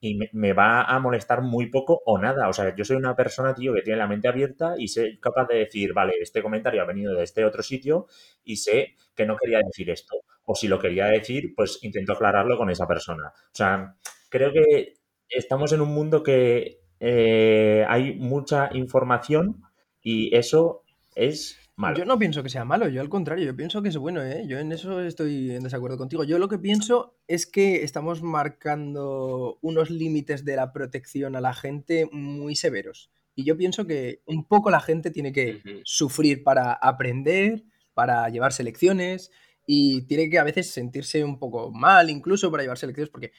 [0.05, 2.47] y me, va a molestar muy poco o nada.
[2.47, 5.47] O sea, yo soy una persona, tío, que tiene la mente abierta y sé capaz
[5.47, 8.05] de decir, vale, este comentario ha venido de este otro sitio
[8.43, 10.17] y sé que no quería decir esto.
[10.45, 13.29] O si lo quería decir, pues intento aclararlo con esa persona.
[13.29, 13.95] O sea,
[14.29, 14.93] creo que
[15.27, 19.63] estamos en un mundo que eh, hay mucha información
[20.03, 20.83] y eso
[21.15, 21.59] es
[21.95, 24.45] yo no pienso que sea malo, yo al contrario, yo pienso que es bueno, ¿eh?
[24.47, 26.23] Yo en eso estoy en desacuerdo contigo.
[26.23, 31.53] Yo lo que pienso es que estamos marcando unos límites de la protección a la
[31.53, 33.11] gente muy severos.
[33.35, 38.63] Y yo pienso que un poco la gente tiene que sufrir para aprender, para llevarse
[38.63, 39.31] lecciones
[39.67, 43.31] y tiene que a veces sentirse un poco mal incluso para llevarse lecciones porque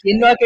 [0.00, 0.36] ¿quién no ha,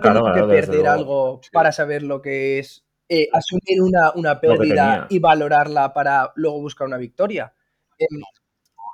[0.00, 5.92] tenido que perder algo para saber lo que es eh, asumir una, pérdida y valorarla
[5.92, 7.52] para luego buscar una victoria.
[7.98, 8.20] Em,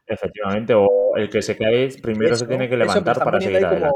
[0.06, 3.92] Efectivamente, o el que se cae primero se tiene que levantar para seguir como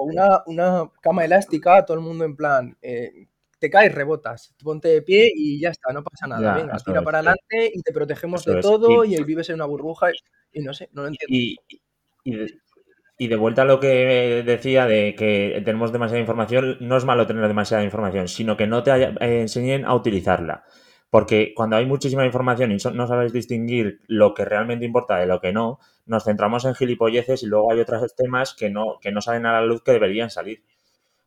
[0.47, 3.27] una, cama elástica, todo el mundo en plan, eh,
[3.59, 6.55] te caes, rebotas, ponte de pie y ya está, no pasa nada.
[6.55, 10.11] Venga, tira para adelante y te protegemos de todo y, vives en una burbuja
[10.53, 11.35] y, no sé, no lo entiendo.
[11.35, 11.57] Y,
[12.23, 12.47] y
[13.19, 17.47] de vuelta a lo que decía de que tenemos demasiada información, no es malo tener
[17.47, 20.65] demasiada información, sino que no te eh, enseñen a utilizarla.
[21.11, 25.41] Porque cuando hay muchísima información y no sabes distinguir lo que realmente importa de lo
[25.41, 29.21] que no, nos centramos en gilipolleces y luego hay otros temas que no, que no
[29.21, 30.65] salen a la luz que deberían salir.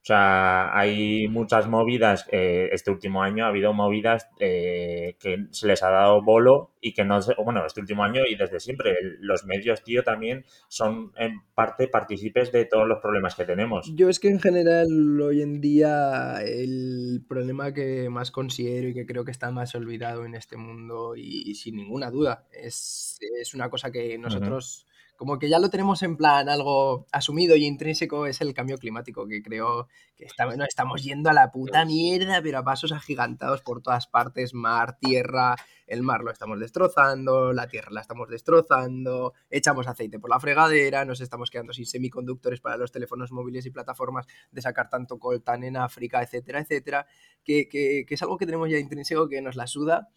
[0.07, 5.67] O sea, hay muchas movidas, eh, este último año ha habido movidas eh, que se
[5.67, 9.43] les ha dado bolo y que no, bueno, este último año y desde siempre, los
[9.43, 13.93] medios, tío, también son en parte partícipes de todos los problemas que tenemos.
[13.95, 19.05] Yo es que en general hoy en día el problema que más considero y que
[19.05, 23.19] creo que está más olvidado en este mundo y, sin ninguna duda es,
[23.53, 24.86] una cosa que nosotros
[25.17, 29.27] como que ya lo tenemos en plan algo asumido y intrínseco, es el cambio climático,
[29.27, 33.81] que creo que nos estamos yendo a la puta mierda, pero a pasos agigantados por
[33.81, 35.55] todas partes, mar, tierra,
[35.87, 41.03] el mar lo estamos destrozando, la tierra la estamos destrozando, echamos aceite por la fregadera,
[41.03, 45.63] nos estamos quedando sin semiconductores para los teléfonos móviles y plataformas de sacar tanto coltán
[45.63, 47.07] en África, etcétera, etcétera,
[47.43, 50.09] que, que es algo que tenemos ya intrínseco que nos la suda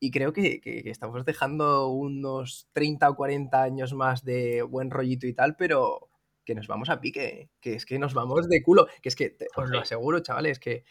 [0.00, 5.34] y creo que, estamos dejando unos 30 o 40 años más de buen rollito y
[5.34, 6.10] tal, pero
[6.44, 9.36] que nos vamos a pique, que es que nos vamos de culo, que es que
[9.56, 10.84] os lo aseguro, chavales, que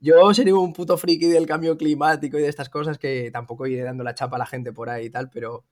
[0.00, 3.82] yo sería un puto friki del cambio climático y de estas cosas que tampoco iré
[3.82, 5.64] dando la chapa a la gente por ahí y tal, pero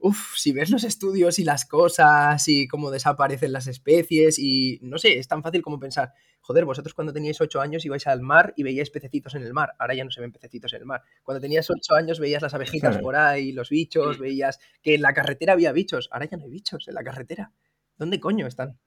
[0.00, 4.96] Uf, si ves los estudios y las cosas y cómo desaparecen las especies y no
[4.96, 8.54] sé, es tan fácil como pensar, joder, vosotros cuando teníais 8 años ibais al mar
[8.56, 11.02] y veíais pececitos en el mar, ahora ya no se ven pececitos en el mar.
[11.24, 15.12] Cuando tenías 8 años veías las abejitas por ahí, los bichos, veías que en la
[15.12, 17.52] carretera había bichos, ahora ya no hay bichos en la carretera.
[17.96, 18.78] ¿Dónde coño están?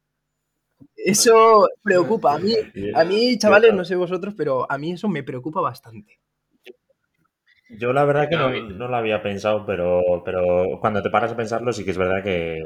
[0.95, 2.35] Eso preocupa.
[2.35, 2.53] A mí,
[2.95, 6.19] a mí, chavales, no sé vosotros, pero a mí eso me preocupa bastante.
[7.77, 11.37] Yo la verdad que no, no, lo había pensado, pero, pero cuando te paras a
[11.37, 12.63] pensarlo sí que es verdad que,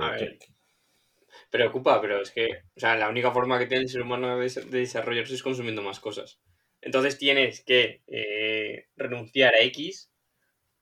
[1.50, 4.50] Preocupa, pero es que, o sea, la única forma que tiene el ser humano de,
[4.70, 6.39] desarrollarse es consumiendo más cosas.
[6.82, 10.12] Entonces tienes que eh, renunciar a X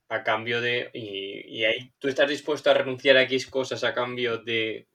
[0.08, 0.90] a cambio de...
[0.92, 4.88] Y, y, ahí tú estás dispuesto a renunciar a X cosas a cambio de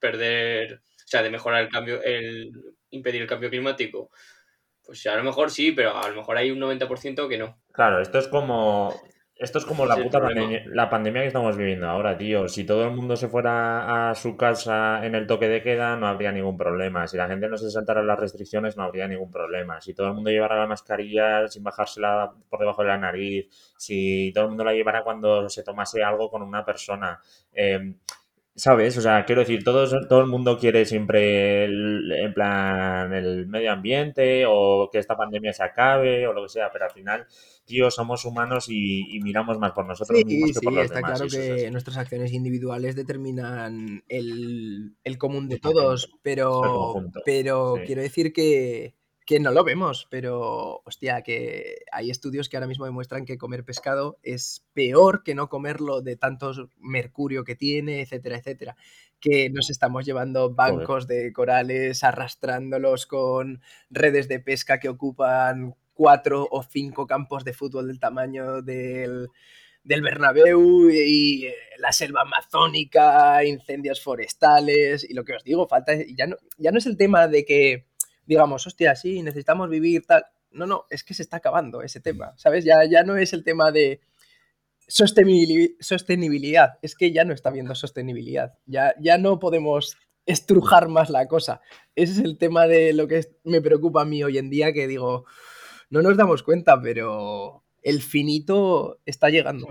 [0.00, 2.50] perder, o sea, de mejorar el cambio, el
[2.90, 4.10] impedir el cambio climático.
[4.84, 7.61] Pues a lo mejor sí, pero a lo mejor hay un 90% que no.
[7.72, 8.94] Claro, esto es como.
[9.34, 12.48] Esto es como la puta pandemia, la pandemia que estamos viviendo ahora, tío.
[12.48, 16.06] Si todo el mundo se fuera a su casa en el toque de queda, no
[16.06, 17.08] habría ningún problema.
[17.08, 19.80] Si la gente no se saltara las restricciones, no habría ningún problema.
[19.80, 24.30] Si todo el mundo llevara la mascarilla sin bajársela por debajo de la nariz, si
[24.32, 27.20] todo el mundo la llevara cuando se tomase algo con una persona.
[27.52, 27.94] Eh,
[28.54, 28.98] ¿Sabes?
[28.98, 33.72] O sea, quiero decir, todo, todo el mundo quiere siempre, el, en plan, el medio
[33.72, 37.26] ambiente o que esta pandemia se acabe o lo que sea, pero al final,
[37.64, 41.70] tío, somos humanos y, miramos más por nosotros mismos que por los está claro que
[41.70, 49.52] nuestras acciones individuales determinan el, común de todos, pero, pero quiero decir que que no
[49.52, 54.64] lo vemos, pero hostia, que hay estudios que ahora mismo demuestran que comer pescado es
[54.72, 58.76] peor que no comerlo de tanto mercurio que tiene, etcétera, etcétera.
[59.20, 66.48] Que nos estamos llevando bancos de corales, arrastrándolos con redes de pesca que ocupan cuatro
[66.50, 69.28] o cinco campos de fútbol del tamaño del,
[69.84, 75.92] del Bernabéu y eh, la selva amazónica, incendios forestales y lo que os digo, falta
[76.16, 77.86] ya no, ya no es el tema de que
[78.26, 80.24] digamos, hostia, sí, necesitamos vivir tal.
[80.50, 82.64] No, no, es que se está acabando ese tema, ¿sabes?
[82.64, 84.00] Ya, ya no es el tema de
[84.88, 91.26] sostenibilidad, es que ya no está habiendo sostenibilidad, ya, ya no podemos estrujar más la
[91.26, 91.60] cosa.
[91.94, 94.86] Ese es el tema de lo que me preocupa a mí hoy en día, que
[94.86, 95.24] digo,
[95.90, 99.68] no nos damos cuenta, pero el finito está llegando.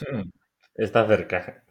[0.00, 0.30] Hmm,
[0.74, 1.64] está cerca.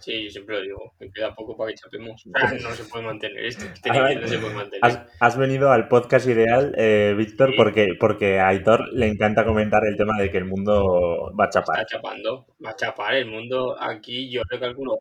[0.00, 2.24] Sí, yo siempre lo digo, me queda poco para que chapemos.
[2.62, 3.64] No se puede mantener esto.
[3.64, 5.06] Este no se puede mantener.
[5.20, 9.96] Has, venido al podcast ideal, eh, Víctor, porque, porque a Aitor le encanta comentar el
[9.96, 11.80] tema de que el mundo va a chapar.
[11.80, 13.14] Está chapando, va a chapar.
[13.14, 14.98] El mundo aquí, yo le calculo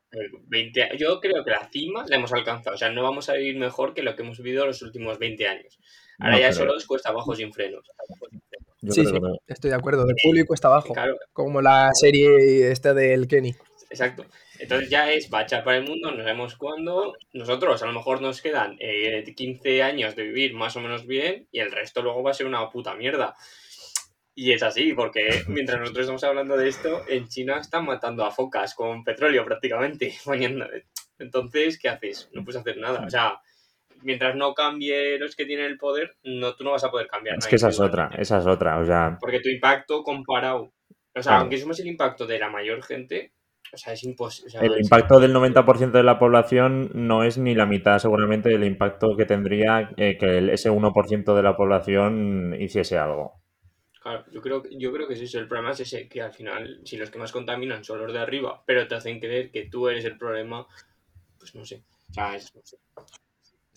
[0.47, 2.75] 20 Yo creo que la cima la hemos alcanzado.
[2.75, 5.47] O sea, no vamos a vivir mejor que lo que hemos vivido los últimos 20
[5.47, 5.79] años.
[6.19, 7.86] Ahora ya solo es cuesta abajo sin frenos.
[8.89, 9.13] sí, sí,
[9.47, 10.05] estoy de acuerdo.
[10.05, 10.93] De público cuesta abajo.
[11.33, 13.53] Como la serie esta del Kenny.
[13.89, 14.25] Exacto.
[14.60, 17.15] Entonces ya es bachar para el mundo, no sabemos cuándo.
[17.34, 21.48] Nosotros a lo mejor nos quedan eh, 15 años de vivir más o menos bien
[21.52, 23.36] y el resto luego va a ser una puta mierda.
[24.39, 28.32] Y es así, porque mientras nosotros estamos hablando de esto, en China están matando a
[28.32, 30.15] focas con petróleo prácticamente.
[31.20, 32.30] Entonces, ¿qué haces?
[32.34, 33.04] No puedes hacer nada.
[33.06, 33.41] O sea,
[34.04, 37.38] mientras no cambie los que tienen el poder, no, tú no vas a poder cambiar.
[37.39, 38.80] Es que esa es otra, esa es otra.
[38.80, 39.17] O sea...
[39.20, 40.72] Porque tu impacto comparado.
[41.15, 43.34] O sea, aunque somos el impacto de la mayor gente,
[43.73, 44.60] o sea, es imposible.
[44.62, 49.15] el impacto del 90% de la población no es ni la mitad seguramente del impacto
[49.15, 53.41] que tendría eh, que ese 1% de la población hiciese algo.
[54.01, 56.97] Claro, yo creo, yo creo que ese El problema es ese, que al final, si
[56.97, 60.06] los que más contaminan son los de arriba, pero te hacen creer que tú eres
[60.06, 60.65] el problema,
[61.38, 61.84] pues no sé.
[62.10, 62.77] O sea, es, no sé.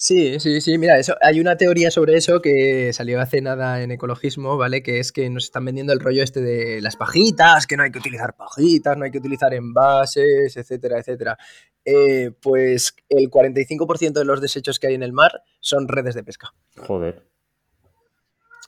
[0.03, 3.91] Sí, sí, sí, mira, eso, hay una teoría sobre eso que salió hace nada en
[3.91, 4.83] ecologismo, ¿vale?
[4.83, 7.91] Que es que nos están vendiendo el rollo este de las pajitas, que no hay
[7.91, 11.37] que utilizar pajitas, no hay que utilizar envases, etcétera, etcétera.
[11.85, 16.25] Eh, pues el 45% de los desechos que hay en el mar son redes de
[16.25, 16.55] pesca.
[16.79, 17.30] Joder.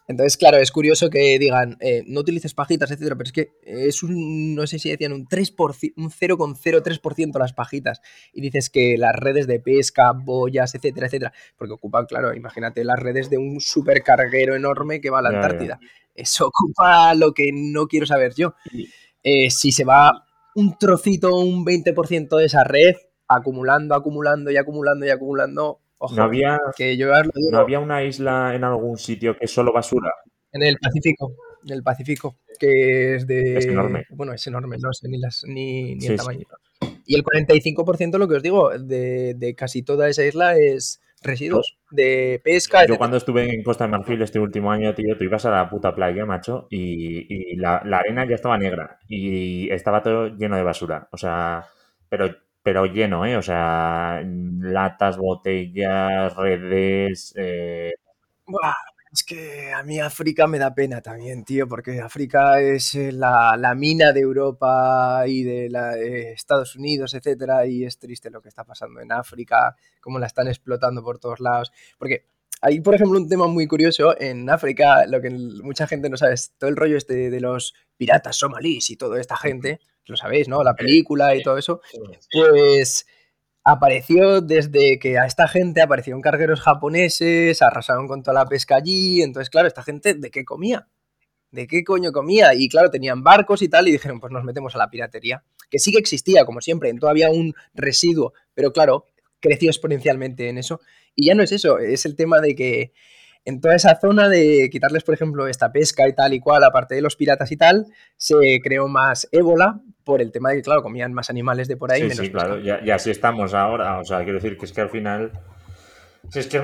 [0.09, 4.03] Entonces, claro, es curioso que digan, eh, no utilices pajitas, etcétera, pero es que es
[4.03, 8.01] un, no sé si decían un 3%, un 0,03% las pajitas.
[8.33, 12.99] Y dices que las redes de pesca, boyas, etcétera, etcétera, porque ocupan, claro, imagínate las
[12.99, 15.79] redes de un supercarguero enorme que va a la Antártida.
[16.15, 18.55] Eso ocupa lo que no quiero saber yo.
[19.23, 22.95] Eh, si se va un trocito, un 20% de esa red,
[23.29, 25.81] acumulando, acumulando y acumulando y acumulando,
[26.15, 27.09] no había, que yo
[27.51, 30.13] ¿No había una isla en algún sitio que es solo basura?
[30.53, 31.35] En el Pacífico,
[31.65, 33.59] en el Pacífico, que es de...
[33.59, 34.07] Es enorme.
[34.11, 36.47] Bueno, es enorme, no sé ni, las, ni, el tamaño.
[37.07, 42.41] Y el 45%, lo que os digo, de, casi toda esa isla es residuos de
[42.43, 42.85] pesca.
[42.87, 45.71] Yo cuando estuve en Costa de Marfil este último año, tío, tú ibas a la
[45.71, 50.63] puta playa, macho, y, la, la, arena ya estaba negra y estaba todo lleno de
[50.63, 51.09] basura.
[51.13, 51.65] O sea,
[52.09, 53.37] pero pero lleno, ¿eh?
[53.37, 57.35] O sea, latas, botellas, redes.
[57.37, 57.93] Eh...
[59.13, 63.75] es que a mí África me da pena también, tío, porque África es eh, la,
[63.77, 68.65] mina de Europa y de, la, Estados Unidos, etcétera, y es triste lo que está
[68.65, 71.73] pasando en África, cómo la están explotando por todos lados.
[71.99, 72.27] Porque
[72.61, 76.35] hay, por ejemplo, un tema muy curioso en África, lo que mucha gente no sabe,
[76.35, 80.49] es todo el rollo este de los piratas somalíes y toda esta gente lo sabéis,
[80.49, 80.63] ¿no?
[80.63, 81.81] La película y todo eso,
[82.33, 83.07] pues
[83.65, 89.23] apareció desde que a esta gente aparecieron cargueros japoneses, arrasaron con toda la pesca allí,
[89.23, 90.89] entonces, claro, esta gente, ¿de qué comía?
[91.51, 92.55] ¿De qué coño comía?
[92.55, 95.79] Y claro, tenían barcos y tal, y dijeron, pues nos metemos a la piratería, que
[95.79, 99.07] sí que existía, como siempre, todavía un residuo, pero claro,
[99.41, 100.81] creció exponencialmente en eso.
[101.15, 102.93] Y ya no es eso, es el tema de que
[103.45, 106.95] en toda esa zona de quitarles, por ejemplo, esta pesca y tal y cual, aparte
[106.95, 110.83] de los piratas y tal, se creó más ébola por el tema de que, claro,
[110.83, 112.09] comían más animales de por ahí.
[112.11, 113.99] Sí, sí, claro, y, así estamos ahora.
[113.99, 115.33] O sea, quiero decir que es que al final.
[116.31, 116.59] Si es que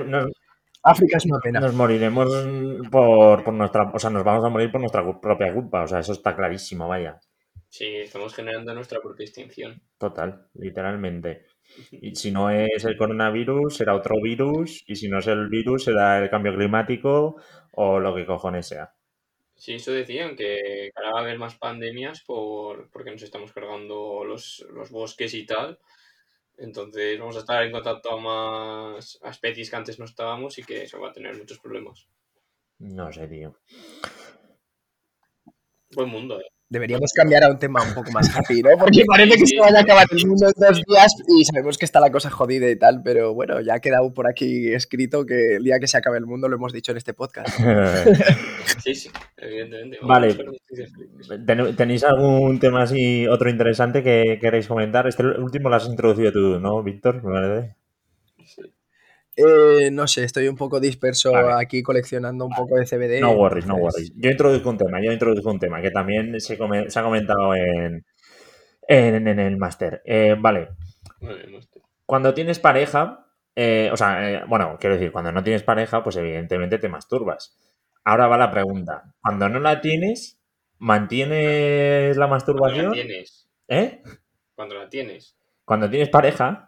[0.83, 1.61] África es una pena.
[1.61, 2.29] Nos moriremos
[2.91, 3.91] por, por, nuestra.
[3.93, 5.83] O sea, nos vamos a morir por nuestra propia culpa.
[5.83, 7.19] O sea, eso está clarísimo, vaya.
[7.69, 9.83] Sí, estamos generando nuestra propia extinción.
[9.99, 11.45] Total, literalmente.
[11.93, 14.85] Y si no es el coronavirus, será otro virus.
[14.87, 17.37] Y si no es el virus, será el cambio climático
[17.73, 18.93] o lo que cojones sea.
[19.59, 24.23] Sí, eso decían, que ahora va a haber más pandemias por, porque nos estamos cargando
[24.25, 25.79] los, bosques y tal.
[26.57, 30.83] Entonces vamos a estar en contacto a más especies que antes no estábamos y que
[30.83, 32.07] eso va a tener muchos problemas.
[32.79, 33.57] No sé, tío.
[35.91, 36.58] Buen mundo, ¿eh?
[36.71, 38.71] Deberíamos cambiar a un tema un poco más happy, ¿no?
[38.79, 41.87] Porque parece que se vaya a acabar el mundo en dos días y sabemos que
[41.87, 45.57] está la cosa jodida y tal, pero bueno, ya ha quedado por aquí escrito que
[45.57, 47.59] el día que se acabe el mundo lo hemos dicho en este podcast.
[48.85, 49.99] Sí, sí, evidentemente.
[50.03, 50.29] Vale.
[50.29, 51.47] Vamos a ver noticias felices.
[51.47, 55.07] ¿Ten- ¿Tenéis algún tema así, otro interesante que queréis comentar?
[55.09, 57.23] Este último lo has introducido tú, ¿no, Víctor?
[57.25, 57.75] Me parece.
[59.39, 61.53] Eh, no sé, estoy un poco disperso Vale.
[61.63, 63.21] aquí coleccionando un poco de CBD.
[63.21, 64.13] No worries, no worries.
[64.17, 67.55] Yo introduzco un tema, yo introduzco un tema que también se, come- se ha comentado
[67.55, 68.05] en,
[68.89, 70.03] en, en el máster.
[70.05, 70.71] Eh, vale,
[72.05, 76.17] cuando tienes pareja, eh, o sea, eh, bueno, quiero decir, cuando no tienes pareja, pues
[76.17, 77.57] evidentemente te masturbas.
[78.05, 79.15] Ahora va la pregunta.
[79.21, 80.41] Cuando no la tienes,
[80.79, 82.93] ¿mantienes la Cuando la masturbación?
[82.93, 83.49] tienes.
[83.69, 84.03] ¿Eh?
[84.55, 85.37] Cuando la tienes.
[85.65, 86.65] Cuando tienes pareja,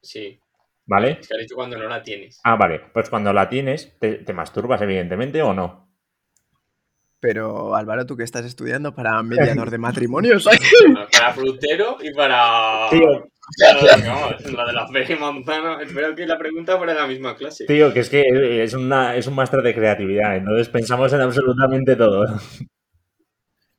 [0.00, 0.40] Sí.
[0.88, 1.18] ¿Vale?
[1.20, 2.40] Es que has dicho cuando no la tienes.
[2.42, 2.80] Ah, vale.
[2.92, 5.86] Pues cuando la tienes, te, te masturbas, evidentemente, o no.
[7.20, 10.44] Pero Álvaro, tú que estás estudiando para mediador de matrimonios.
[11.12, 12.88] Para frutero y para.
[12.90, 13.28] Tío.
[14.06, 15.82] vamos, la de la y manzana.
[15.82, 17.66] Espero que la pregunta fuera en la misma clase.
[17.66, 21.96] Tío, que es que es, una, es un máster de creatividad, entonces pensamos en absolutamente
[21.96, 22.24] todo.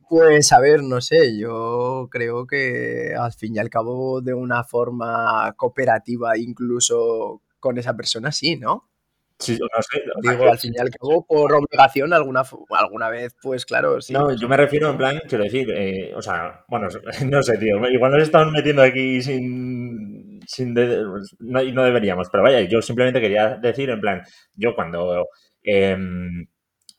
[0.09, 4.63] Pues a ver, no sé, yo creo que al fin y al cabo de una
[4.63, 8.89] forma cooperativa incluso con esa persona sí, ¿no?
[9.37, 10.01] Sí, no sé.
[10.21, 14.11] Digo, al fin y al cabo por obligación alguna, alguna vez, pues claro, sí.
[14.13, 16.87] No, yo me refiero en plan, quiero decir, eh, o sea, bueno,
[17.29, 21.03] no sé, tío, igual nos estamos metiendo aquí sin, sin de-
[21.39, 24.23] no deberíamos, pero vaya, yo simplemente quería decir en plan,
[24.55, 25.27] yo cuando,
[25.63, 26.47] em,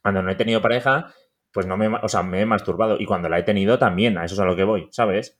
[0.00, 1.12] cuando no he tenido pareja,
[1.52, 4.24] pues no me, o sea, me he masturbado y cuando la he tenido también, a
[4.24, 5.38] eso es a lo que voy, ¿sabes?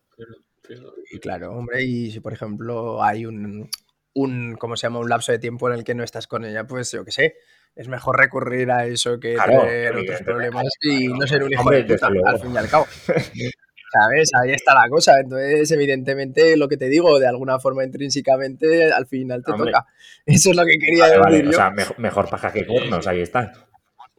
[1.12, 3.68] Y claro, hombre, y si por ejemplo hay un,
[4.14, 5.00] un, ¿cómo se llama?
[5.00, 7.34] Un lapso de tiempo en el que no estás con ella, pues yo qué sé,
[7.74, 11.62] es mejor recurrir a eso que Claro, tener otros problemas y no ser un hijo
[11.62, 12.86] Hombre, de puta, al fin y al cabo.
[13.92, 14.30] ¿Sabes?
[14.40, 15.14] Ahí está la cosa.
[15.20, 19.72] Entonces, evidentemente, lo que te digo, de alguna forma intrínsecamente, al final te Hombre.
[19.72, 19.86] toca.
[20.24, 21.50] Eso es lo que quería Vale, decir vale, yo.
[21.50, 23.52] o sea, mejor, mejor paja que cuernos, ahí está.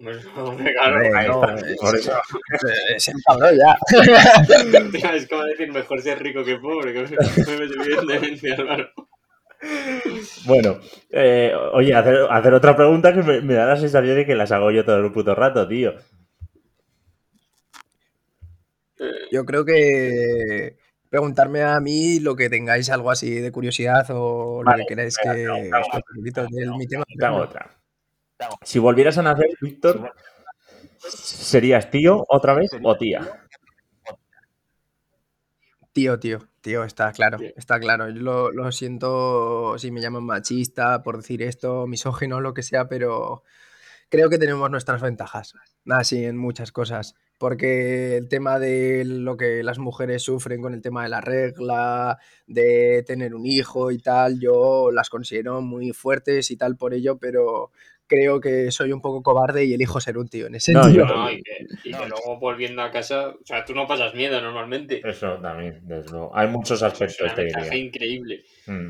[0.02, 0.98] Claro,
[1.52, 2.14] no, es- por eso.
[2.96, 3.56] Es el cabrón
[5.02, 5.12] ya.
[5.14, 8.90] es como decir mejor ser rico que pobre, que evidentemente, Álvaro.
[10.46, 10.80] Bueno,
[11.12, 14.52] eh, oye, hacer, hacer otra pregunta que me, me da la sensación de que las
[14.52, 15.94] hago yo todo el puto rato, tío.
[19.32, 20.78] Yo creo que
[21.10, 25.18] preguntarme a mí lo que tengáis algo así de curiosidad o Vale, lo que queráis
[25.18, 27.04] que te hago- te hago os facilito de mi tema.
[27.34, 27.81] Otra.
[28.64, 30.14] Si volvieras a nacer, Víctor,
[30.98, 33.46] ¿serías tío otra vez o tía?
[35.92, 38.10] Tío, tío, tío, está claro, está claro.
[38.10, 42.88] Yo lo, lo siento si me llaman machista por decir esto, misógino, lo que sea,
[42.88, 43.44] pero
[44.12, 45.56] creo que tenemos nuestras ventajas,
[45.90, 47.16] así en muchas cosas.
[47.40, 52.20] Porque el tema de lo que las mujeres sufren con el tema de la regla,
[52.46, 57.18] de tener un hijo y tal, yo las considero muy fuertes y tal por ello,
[57.18, 57.72] pero
[58.12, 61.08] creo que soy un poco cobarde y elijo ser un tío en ese No, sentido.
[61.08, 64.14] yo- No, y que, y que luego volviendo a casa, o sea, tú no pasas
[64.14, 65.02] miedo normalmente.
[65.08, 66.36] Eso también, desde luego.
[66.36, 67.76] Hay muchos Es aspectos, una te diría.
[67.78, 68.44] increíble.
[68.68, 68.90] Mm.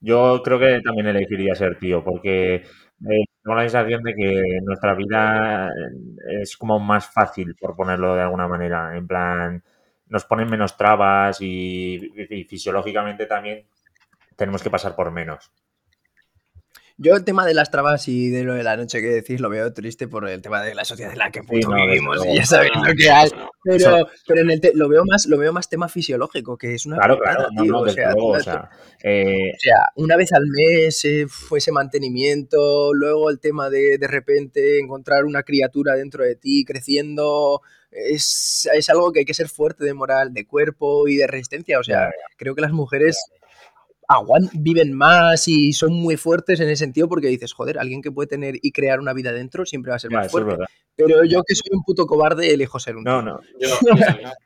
[0.00, 4.94] Yo creo que también elegiría ser tío, porque eh, tengo la sensación de que nuestra
[4.94, 8.94] vida eh, es como más fácil, por ponerlo de alguna manera.
[8.96, 9.64] En plan,
[10.08, 13.66] nos ponen menos trabas y, y fisiológicamente también
[14.36, 15.50] tenemos que pasar por menos.
[16.96, 19.50] Yo el tema de las trabas y de lo de la noche que decís lo
[19.50, 22.24] veo triste por el tema de la sociedad en la que puto no, desde vivimos
[22.24, 23.30] y ya sabéis No, lo que hay.
[23.64, 26.86] Pero, pero en el te- lo veo más lo veo más tema fisiológico, que es
[26.86, 28.70] una Claro, claro, tío, o sea, luego, o tú- sea,
[29.02, 34.06] eh, o sea, una vez al mes eh, fuese mantenimiento, luego el tema de de
[34.06, 39.48] repente encontrar una criatura dentro de ti creciendo, es, es algo que hay que ser
[39.48, 41.78] fuerte de moral, de cuerpo y de resistencia.
[41.78, 43.16] O sea, creo que las mujeres
[44.54, 48.28] viven más y son muy fuertes en ese sentido porque dices, joder, alguien que puede
[48.28, 50.50] tener y crear una vida dentro siempre va a ser ya, más fuerte.
[50.50, 50.66] verdad.
[50.96, 53.38] Pero yo que soy un puto cobarde elijo ser un No, no,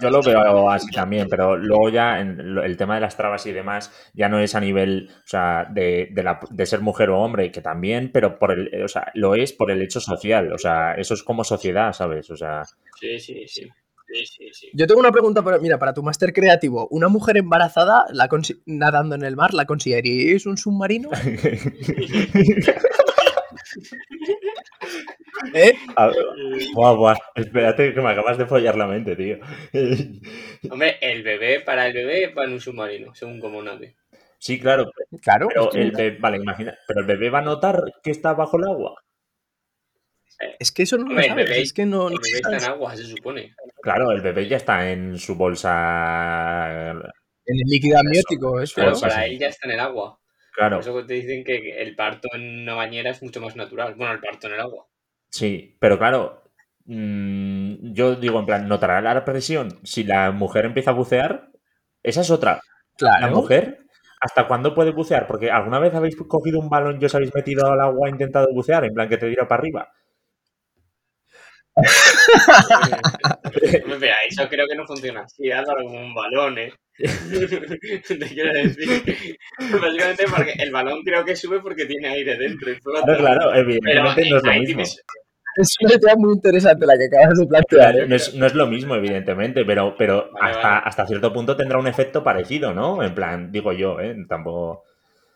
[0.00, 3.44] Yo, lo veo así también, pero luego ya en lo- el tema de las trabas
[3.46, 7.10] y demás ya no es a nivel, o sea, de, de, la- de ser mujer
[7.10, 10.52] o hombre, que también, pero por el, o sea, lo es por el hecho social,
[10.52, 12.30] o sea, eso es como sociedad, ¿sabes?
[12.30, 12.62] O sea,
[13.00, 13.68] Sí, sí, sí.
[14.14, 14.70] Sí, sí, sí.
[14.74, 16.86] Yo tengo una pregunta para, mira, para tu máster creativo.
[16.90, 18.28] ¿Una mujer embarazada la
[18.66, 21.10] nadando en el mar la consideraríais un submarino?
[25.54, 25.72] ¿Eh?
[25.96, 26.12] a-
[26.74, 29.38] buah, buah, espérate que me acabas de follar la mente, tío.
[30.70, 33.96] Hombre, el bebé, para el bebé va en un submarino, según como nave.
[34.38, 34.90] Sí, claro,
[35.22, 35.48] Claro.
[35.48, 38.64] pero el bebé, vale, imagina, pero el bebé va a notar que está bajo el
[38.64, 38.94] agua.
[40.58, 42.08] Es que eso no lo Hombre, el sabes, bebé- es que no...
[42.08, 42.64] El no bebé está sabes.
[42.64, 43.54] en agua, se supone.
[43.82, 46.90] Claro, el bebé ya está en su bolsa.
[47.46, 49.30] En el líquido amniótico, este, Claro, para sí.
[49.32, 50.18] él ya está en el agua.
[50.54, 53.94] Claro, Por eso te dicen que el parto en una bañera es mucho más natural.
[53.96, 54.86] Bueno, el parto en el agua.
[55.28, 56.44] sí, pero claro,
[56.86, 61.50] mm, yo digo, en plan, ¿notará la presión si la mujer empieza a bucear?
[62.02, 62.60] Esa es otra.
[63.00, 63.34] La Claro.
[63.36, 63.80] mujer,
[64.20, 65.26] ¿hasta cuándo puede bucear?
[65.26, 68.46] Porque alguna vez habéis cogido un balón y os habéis metido al agua e intentado
[68.54, 69.88] bucear, en plan que te tira para arriba.
[74.28, 76.72] Eso creo que no funciona así, Álvaro, como un balón, ¿eh?
[76.98, 79.36] Te quiero decir.
[79.58, 83.16] Básicamente porque el balón creo que sube porque tiene aire dentro y flota.
[83.16, 84.64] Claro, claro, Pero evidentemente no es lo mismo.
[84.82, 85.04] tienes-
[85.56, 87.96] Es una idea muy interesante la que acabas de plantear.
[88.00, 88.06] ¿eh?
[88.08, 90.82] no, es, no es lo mismo, evidentemente, pero, pero Vale, hasta, vale.
[90.84, 93.02] hasta cierto punto tendrá un efecto parecido, ¿no?
[93.02, 94.14] En plan, digo yo, ¿eh?
[94.28, 94.84] Tampoco...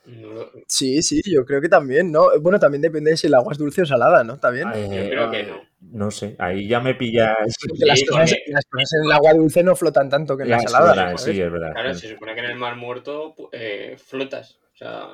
[0.09, 2.29] No Sí, sí, yo creo que también, ¿no?
[2.41, 4.39] Bueno, también depende de si el agua es dulce o salada, ¿no?
[4.39, 4.69] También.
[4.75, 5.57] eh, creo que no.
[5.81, 7.37] No sé, ahí ya me pillas...
[7.69, 10.51] Porque las, cosas, porque- las cosas en el agua dulce no flotan tanto que en
[10.51, 10.89] la salada.
[10.95, 11.23] verdad, ¿sabes?
[11.37, 11.73] sí, es verdad.
[11.73, 14.59] Claro, se supone que en el mar muerto eh, flotas.
[14.75, 15.07] O sea,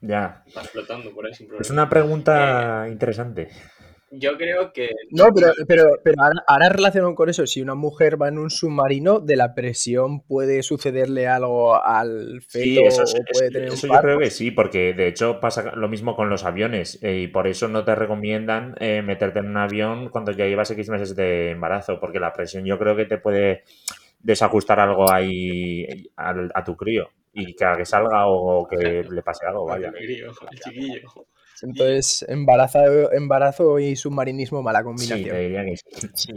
[0.00, 0.42] Ya.
[0.54, 1.62] vas flotando por ahí sin problema.
[1.62, 3.48] Es una pregunta interesante.
[4.10, 4.90] Yo creo que.
[5.10, 8.50] No, pero, pero, pero ahora, ahora relacionado con eso, si una mujer va en un
[8.50, 13.52] submarino, de la presión puede sucederle algo al feto Sí, eso, es- o puede es-
[13.52, 16.44] tener un eso yo creo que sí, porque de hecho pasa lo mismo con los
[16.44, 20.46] aviones eh, y por eso no te recomiendan eh, meterte en un avión cuando ya
[20.46, 23.64] llevas X meses de embarazo, porque la presión yo creo que te puede
[24.20, 25.84] desajustar algo ahí
[26.16, 29.92] al- a tu crío y que, a que salga o que le pase algo, vaya.
[29.92, 31.08] Crío, el chiquillo.
[31.62, 35.30] Entonces, embarazo, embarazo y submarinismo, mala Sí, combinación.
[35.30, 35.74] te diría que
[36.14, 36.32] sí.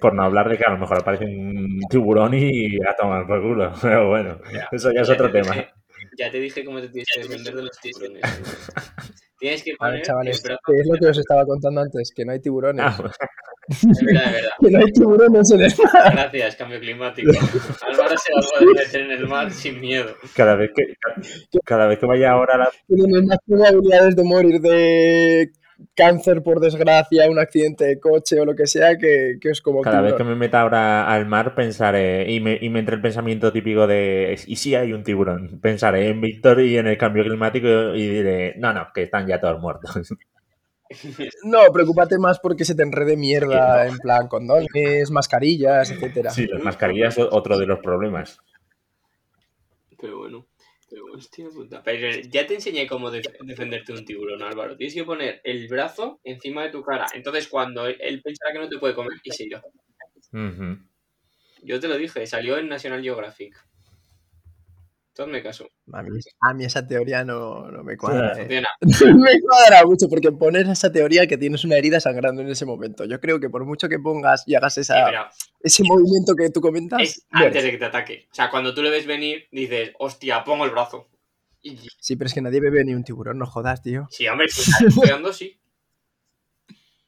[0.00, 3.40] Por no hablar de que a lo mejor aparece un tiburón y a tomar por
[3.42, 3.72] culo.
[3.82, 4.68] Pero bueno, Ya.
[4.72, 5.54] eso ya es Ya otro te tema.
[5.54, 5.70] dije-
[6.18, 8.22] Ya te dije cómo te tienes que defender de los tiburones.
[9.38, 11.80] Tienes que A poner ver, chavales, el brazo- que es lo que os estaba contando
[11.80, 12.84] antes, que no hay tiburones.
[12.86, 13.10] Ah,
[13.68, 14.50] Es verdad, es verdad.
[14.60, 16.12] Que no hay tiburones en el mar.
[16.12, 17.30] Gracias, cambio climático.
[17.30, 20.14] Álvaro se va a poder meter en el mar sin miedo.
[20.34, 20.94] cada vez que
[21.64, 25.52] cada vez que vaya ahora a la Tienen más probabilidades de morir de
[25.94, 29.82] cáncer por desgracia, un accidente de coche o lo que sea, que, que es como
[29.82, 33.02] Cada vez que me meta ahora al mar pensaré, y me, y me entre el
[33.02, 35.60] pensamiento típico de, ¿y si hay un tiburón?
[35.60, 39.40] Pensaré en Víctor y en el cambio climático y diré, no, no, que están ya
[39.40, 39.90] todos muertos.
[41.44, 46.30] No, preocúpate más porque se te enrede mierda, en plan condones, mascarillas, etcétera.
[46.30, 48.38] Sí, las mascarillas son otro de los problemas.
[50.00, 50.46] Pero bueno.
[50.90, 51.82] Pero hostia puta.
[51.82, 54.76] Pero ya te enseñé cómo def- defenderte de un tiburón, Álvaro.
[54.76, 57.06] Tienes que poner el brazo encima de tu cara.
[57.14, 59.62] Entonces, cuando él, pensará que no te puede comer, y se irá.
[60.32, 60.78] Ujú.
[61.62, 63.56] Yo te lo dije, salió en National Geographic.
[65.14, 65.68] Entonces caso.
[65.92, 68.32] A mí, a mí esa teoría no, no me cuadra.
[68.40, 68.62] eh.
[68.80, 72.64] No me cuadra mucho porque pones esa teoría que tienes una herida sangrando en ese
[72.64, 73.04] momento.
[73.04, 75.26] Yo creo que por mucho que pongas y hagas Sí, esa, pero
[75.60, 78.26] ese movimiento que tú comentas, es antes de que te ataque.
[78.32, 81.10] O sea, cuando tú le ves venir, dices, hostia, pongo el brazo.
[81.60, 84.08] Y Sí, pero es que nadie bebe ni un tiburón, no jodas, tío.
[84.10, 85.58] sí, hombre, si estás estudiando, sí.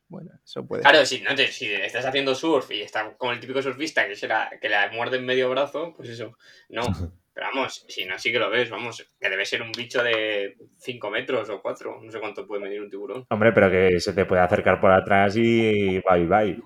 [0.07, 3.41] Bueno, eso puede Claro, si, no te, si estás haciendo surf y está como el
[3.41, 6.37] típico surfista que, se la, que le muerde en medio brazo, pues eso.
[6.69, 6.83] No.
[7.35, 9.05] Pero vamos, si no, sí que lo ves, vamos.
[9.21, 12.01] Que debe ser un bicho de 5 metros o 4.
[12.01, 13.27] No sé cuánto puede medir un tiburón.
[13.29, 16.63] Hombre, pero que se te puede acercar por atrás y bye bye.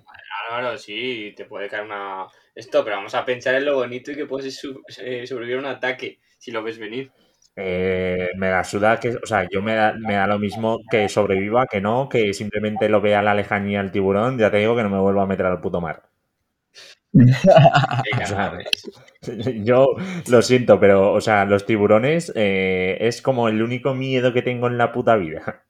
[0.48, 2.26] Claro, sí, te puede caer una.
[2.54, 4.62] Esto, pero vamos a pensar en lo bonito y que puedes
[4.98, 7.10] eh, sobrevivir a un ataque si lo ves venir.
[7.56, 11.08] Eh, me da suda que, o sea, yo me da, me da lo mismo que
[11.08, 14.76] sobreviva, que no, que simplemente lo vea a la lejanía el tiburón, ya te digo
[14.76, 16.08] que no me vuelvo a meter al puto mar.
[16.72, 16.97] Qué O sea, cabrones.
[19.64, 19.86] Yo
[20.28, 24.66] lo siento, pero, o sea, los tiburones eh, es como el único miedo que tengo
[24.66, 25.64] en la puta vida.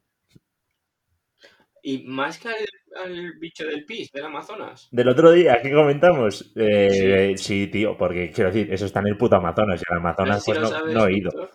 [1.83, 2.57] Y más que al,
[3.03, 4.89] al bicho del pis, del Amazonas.
[4.91, 6.53] Del otro día, ¿qué comentamos?
[6.57, 7.69] Eh, sí.
[7.69, 10.51] tío, porque quiero decir, eso está en el puto Amazonas y el No Amazonas si
[10.51, 11.31] pues no, sabes, no he ido.
[11.31, 11.51] Víctor,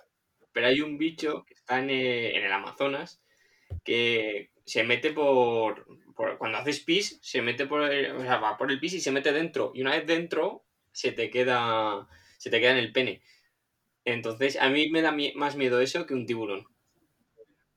[0.53, 3.21] pero hay un bicho que está en el, en el Amazonas
[3.84, 5.86] que se mete por,
[6.24, 8.99] por- Cuando haces pis, se mete por el, o sea, va por el pis y
[9.01, 9.71] se mete dentro.
[9.76, 12.07] Y una vez dentro, se te queda.
[12.38, 13.21] Se te queda en el pene.
[14.05, 16.65] Entonces, a mí me da mie- más miedo eso que un tiburón.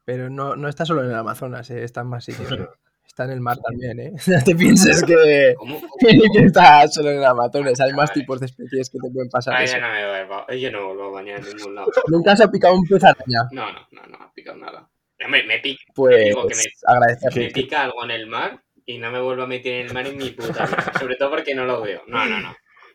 [0.05, 2.51] Pero no, no está solo en el Amazonas, eh, está en más sitios.
[2.53, 2.66] eh.
[3.07, 4.12] Está en el mar también, ¿eh?
[4.26, 5.80] No te pienses que, ¿Cómo?
[6.01, 7.80] que está solo en el Amazonas.
[7.80, 9.76] Hay más tipos de especies que te pueden pasar Ay, eso.
[9.76, 11.88] yo no me vuelvo, yo no vuelvo a bañar en ningún lado.
[12.09, 13.49] ¿Nunca se ha picado un pez araña?
[13.53, 14.90] No, no, no, no ha picado nada.
[15.25, 19.11] Hombre, me pica, Pues digo que me- me pica algo en el mar y no
[19.11, 20.93] me vuelvo a meter en el mar en mi puta vida.
[21.03, 22.03] Sobre todo porque no lo veo.
[22.07, 22.55] No, no, no.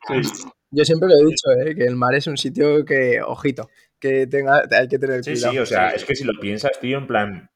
[0.10, 0.54] No, no, no.
[0.74, 1.76] Yo siempre lo he dicho, ¿eh?
[1.76, 3.70] que el mar es un sitio que, ojito,
[4.00, 5.52] que tenga, hay que tener Sí, cuidado.
[5.54, 6.08] sí, o sea, Sí, es sí.
[6.08, 7.51] que si lo piensas, tío, en plan,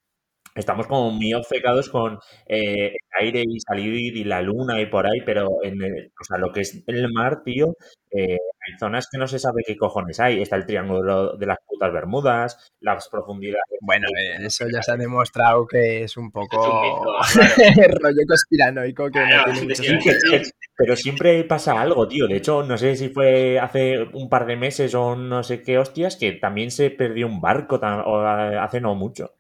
[0.56, 5.06] estamos como muy obcecados con eh, el aire y salir y la luna y por
[5.06, 7.76] ahí, pero en el- o sea, lo que es el mar, tío,
[8.12, 8.38] eh,
[8.68, 10.42] hay zonas que no se sabe qué cojones hay.
[10.42, 13.66] Está el Triángulo de las Putas Bermudas, las profundidades.
[13.82, 18.22] Bueno, eh, eso ya se ha demostrado que es un poco Es un mito, rollo
[18.28, 20.00] conspiranoico que no mucho sí.
[20.02, 22.28] Sí, pero siempre pasa algo, tío.
[22.28, 25.78] De hecho, no sé si fue hace un par de meses o no sé qué
[25.78, 29.34] hostias, que también se perdió un barco hace no mucho.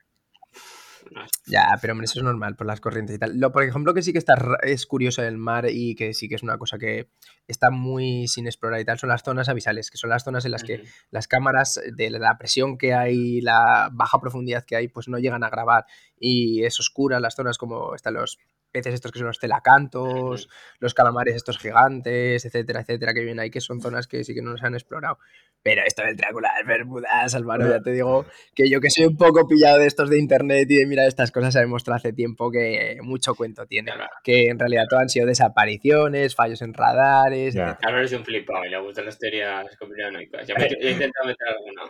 [1.47, 3.39] Ya, pero hombre, eso es normal por las corrientes y tal.
[3.39, 6.35] Lo, por ejemplo, que sí que está, es curioso del mar y que sí que
[6.35, 7.09] es una cosa que
[7.47, 10.51] está muy sin explorar y tal, son las zonas avisales, que son las zonas en
[10.51, 15.07] las que las cámaras de la presión que hay, la baja profundidad que hay, pues
[15.07, 15.85] no llegan a grabar
[16.17, 18.39] y es oscura las zonas como están los
[18.75, 20.49] peces estos que son los celacantos,
[20.79, 24.41] los calamares estos gigantes, etcétera, etcétera, que viven ahí, que son zonas que sí que
[24.41, 25.17] no nos han explorado.
[25.63, 29.05] Pero esto del Triángulo de las Bermudas, Álvaro, ya te digo que yo que soy
[29.05, 31.95] un poco pillado de estos de internet y de mirar estas cosas, se ha demostrado
[31.97, 33.91] hace tiempo que mucho cuento tiene.
[33.91, 34.11] Claro.
[34.23, 37.55] Que en realidad todo han sido desapariciones, fallos en radares.
[37.81, 40.45] Carlos es un flipado y le gustan las teorías conspiranoicas.
[40.47, 41.81] Ya, me- ya he intentado meter alguna.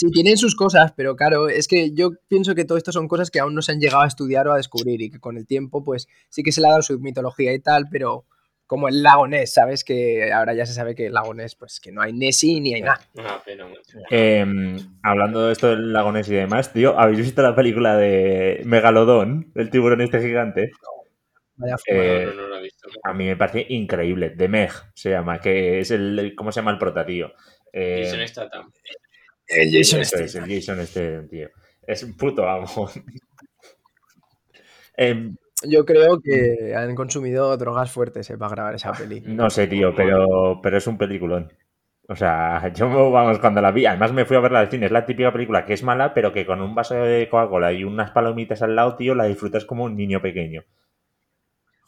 [0.00, 3.30] Sí, tienen sus cosas, pero claro, es que yo pienso que todo esto son cosas
[3.30, 5.46] que aún no se han llegado a estudiar o a descubrir y que con el
[5.46, 8.24] tiempo, pues sí que se le ha dado su mitología y tal, pero
[8.66, 9.84] como el lago Ness, ¿sabes?
[9.84, 12.72] Que ahora ya se sabe que el lago Ness, pues que no hay Nessie ni
[12.72, 12.98] hay nada.
[13.12, 13.98] Una pena, macho.
[14.10, 14.42] Eh,
[15.02, 19.68] hablando de esto del lagones y demás, tío, ¿habéis visto la película de Megalodón, el
[19.68, 20.70] tiburón este gigante?
[21.56, 22.88] Vaya Eh, no, no, no lo he visto.
[23.02, 24.30] A mí me parece increíble.
[24.30, 27.34] De Meg se llama, que es el, el- ¿cómo se llama el prota, tío?
[27.70, 28.72] Eh, Jason Statham.
[29.50, 31.48] El Jason eso es, el Jason este, tío.
[31.86, 32.66] Es un puto amo.
[34.96, 39.22] Em, Yo creo que han consumido drogas fuertes eh, para grabar esa peli.
[39.24, 41.50] no sé, tío, pero, pero es un peliculón.
[42.06, 44.92] O sea, yo, vamos, cuando la vi, además me fui a verla al cine, es
[44.92, 48.10] la típica película que es mala, pero que con un vaso de Coca-Cola y unas
[48.10, 50.64] palomitas al lado, tío, la disfrutas como un niño pequeño.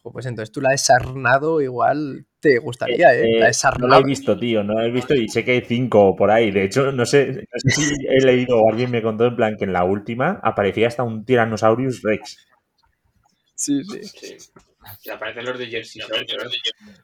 [0.03, 3.39] Pues entonces tú la has sarnado, igual te gustaría, ¿eh?
[3.39, 5.61] Eh, La no la he visto, tío, no la he visto y sé que hay
[5.61, 6.51] cinco por ahí.
[6.51, 9.57] De hecho, no sé, no sé si he leído o alguien me contó en plan
[9.57, 12.37] que en la última aparecía hasta un Tyrannosaurus Rex.
[13.55, 14.03] Sí, sí.
[14.03, 14.37] Sí.
[15.05, 16.03] Y aparecen los de Jersey.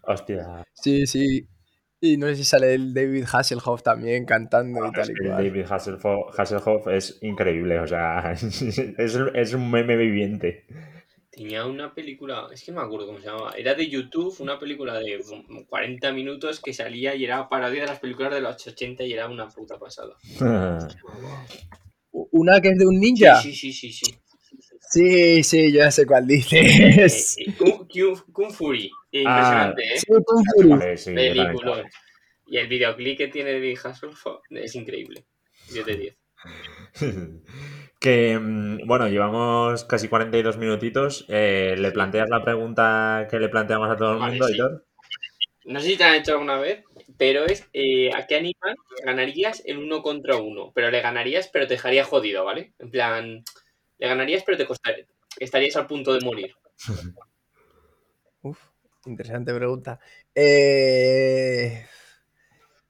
[0.02, 1.48] Hostia, Sí, sí.
[2.00, 5.44] Y no sé si sale el David Hasselhoff también cantando y es tal y cual.
[5.44, 8.62] David Hasselhoff, Hasselhoff es increíble, o sea, es,
[9.34, 10.66] es un meme viviente.
[11.38, 13.52] Tenía una película, es que no me acuerdo cómo se llamaba.
[13.52, 15.22] Era de YouTube, una película de
[15.68, 19.28] 40 minutos que salía y era parodia de las películas de los 80 y era
[19.28, 20.16] una puta pasada.
[22.10, 23.40] Una que es de un ninja.
[23.40, 24.06] Sí, sí, sí, sí.
[24.06, 24.18] sí.
[24.90, 27.36] Sí, sí, yo ya sé cuál Eh, dices.
[27.38, 28.90] eh, Kung, Kung- Kung Fury.
[29.12, 29.98] Impresionante, ¿eh?
[29.98, 30.68] Sí, Kung Fury.
[30.70, 31.84] Vale, sí, Película.
[32.48, 35.24] Y el videoclip que tiene David Hasselhoff es increíble.
[35.72, 36.16] 10 de 10.
[38.00, 41.24] Que, mm, bueno, llevamos casi 42 minutitos.
[41.28, 44.52] Eh, ¿Le planteas la pregunta que le planteamos a todo el Vale, mundo, sí.
[44.52, 44.84] Aitor?
[45.64, 46.84] No sé si te han hecho alguna vez,
[47.18, 50.72] pero es eh, ¿a qué animal ganarías en uno contra uno?
[50.74, 52.72] Pero le ganarías, pero te dejaría jodido, ¿vale?
[52.78, 53.44] En plan,
[53.98, 55.06] le ganarías, pero te costaría.
[55.38, 56.54] Estarías al punto de morir.
[58.42, 58.58] Uf,
[59.06, 60.00] interesante pregunta.
[60.34, 61.84] Eh,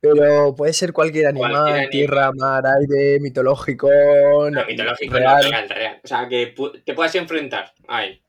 [0.01, 1.90] Pero puede ser cualquier animal, Cualquier animal.
[1.90, 5.42] tierra, mar, aire, mitológico, No, mitológico, no, real.
[5.51, 6.01] real, real.
[6.05, 8.20] O sea, que te puedas enfrentar a él.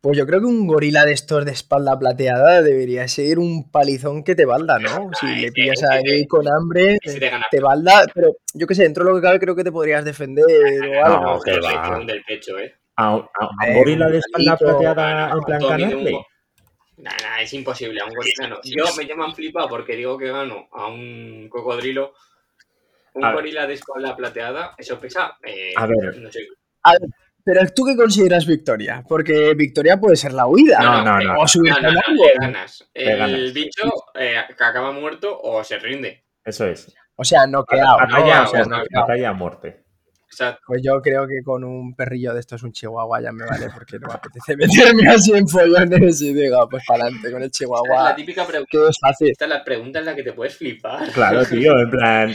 [0.00, 4.22] Pues yo creo que un gorila de estos de espalda plateada debería ser un palizón
[4.22, 5.10] que te balda, ¿no?
[5.18, 7.18] Si Ay, le pillas sí, ahí con hambre, te
[7.50, 10.04] te balda, pero yo qué sé, dentro de lo que cabe creo que te podrías
[10.04, 11.36] defender o algo.
[11.36, 12.00] No, que va.
[12.06, 12.74] del pecho, ¿eh?
[12.96, 16.24] ¿A, un- a un Eh, gorila de espalda palito, plateada en plan ¿Cuánto
[17.04, 18.60] Nah, es imposible, a un gorila no.
[18.64, 22.14] Yo me llaman flipado porque digo que gano a un cocodrilo.
[23.14, 23.36] Un A ver.
[23.36, 25.36] gorila de espalda plateada, eso pesa.
[25.44, 26.16] eh, A ver.
[26.18, 26.46] No sé.
[26.82, 27.02] A ver,
[27.44, 29.04] pero tú qué consideras victoria?
[29.06, 30.78] Porque victoria puede ser la huida.
[30.80, 31.40] No, no, no.
[31.40, 32.90] O subir No, no, le ganas.
[32.94, 33.52] Le El ganas.
[33.52, 33.82] bicho
[34.14, 36.24] eh, que acaba muerto o se rinde.
[36.44, 36.92] Eso es.
[37.16, 37.98] O sea, noqueado.
[38.00, 38.06] ¿no?
[38.06, 39.06] Batalla, O sea, o sea, noqueado.
[39.06, 39.83] batalla a muerte.
[40.34, 43.44] O sea, Pues yo creo que con un perrillo de estos, un chihuahua, ya me
[43.46, 47.40] vale, porque no me apetece meterme así en follones y diga, pues para adelante con
[47.40, 48.68] el esta es la chihuahua, típica pregunta.
[48.70, 49.30] que es fácil.
[49.30, 51.08] Esta es la pregunta en la que te puedes flipar.
[51.12, 52.34] Claro, tío, en plan.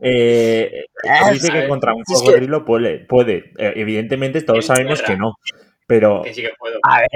[0.00, 0.86] Eh,
[1.32, 3.04] dice que contra un Es que- cocodrilo puede.
[3.06, 3.52] puede.
[3.58, 5.34] Eh, evidentemente, todos sabemos que no.
[5.86, 6.22] Pero.
[6.24, 6.78] Que sí que puedo.
[6.82, 7.08] A ver,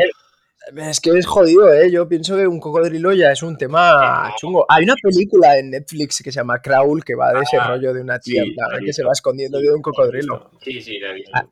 [0.77, 1.91] es que es jodido, ¿eh?
[1.91, 4.67] Yo pienso que un cocodrilo ya es un tema chungo.
[4.69, 7.93] Hay una película en Netflix que se llama Crawl que va de ese Ah, rollo
[7.95, 8.93] de una tía sí, que visto.
[9.03, 10.51] se va escondiendo de un cocodrilo.
[10.63, 11.31] Sí, sí, la he visto.
[11.35, 11.47] Ah,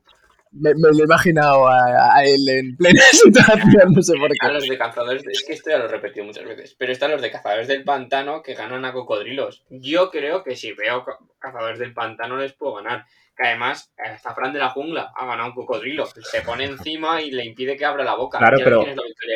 [0.51, 4.51] Me, me lo he imaginado a, a él en plena situación, no sé por qué.
[4.53, 7.21] los de cazadores, es que esto ya lo he repetido muchas veces, pero están los
[7.21, 9.63] de cazadores del pantano que ganan a cocodrilos.
[9.69, 13.05] Yo creo que si veo ca- cazadores del pantano les puedo ganar.
[13.39, 16.05] Que además, está Fran de la jungla, ha ganado un cocodrilo.
[16.07, 18.37] Se pone encima y le impide que abra la boca.
[18.37, 18.83] Claro, Ya pero-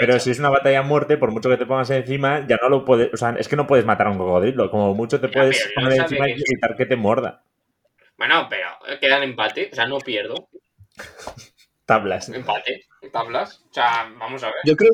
[0.01, 2.67] Pero si es una batalla a muerte, por mucho que te pongas encima, ya no
[2.67, 3.13] lo puedes.
[3.13, 4.69] O sea, es que no puedes matar a un cocodrilo.
[4.69, 7.43] Como mucho te puedes no poner encima y que evitar que te muerda.
[8.17, 8.67] Bueno, pero
[8.99, 9.69] queda el empate.
[9.71, 10.49] O sea, no pierdo.
[11.85, 12.27] Tablas.
[12.29, 12.85] Empate.
[13.11, 13.63] Tablas.
[13.69, 14.55] O sea, vamos a ver.
[14.65, 14.91] Yo creo,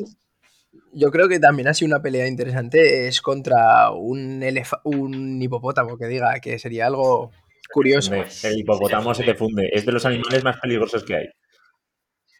[0.92, 3.08] yo creo que también ha sido una pelea interesante.
[3.08, 4.42] Es contra un,
[4.84, 7.32] un hipopótamo que diga que sería algo
[7.72, 8.14] curioso.
[8.14, 9.68] El hipopótamo se te funde.
[9.72, 11.26] Es de los animales más peligrosos que hay.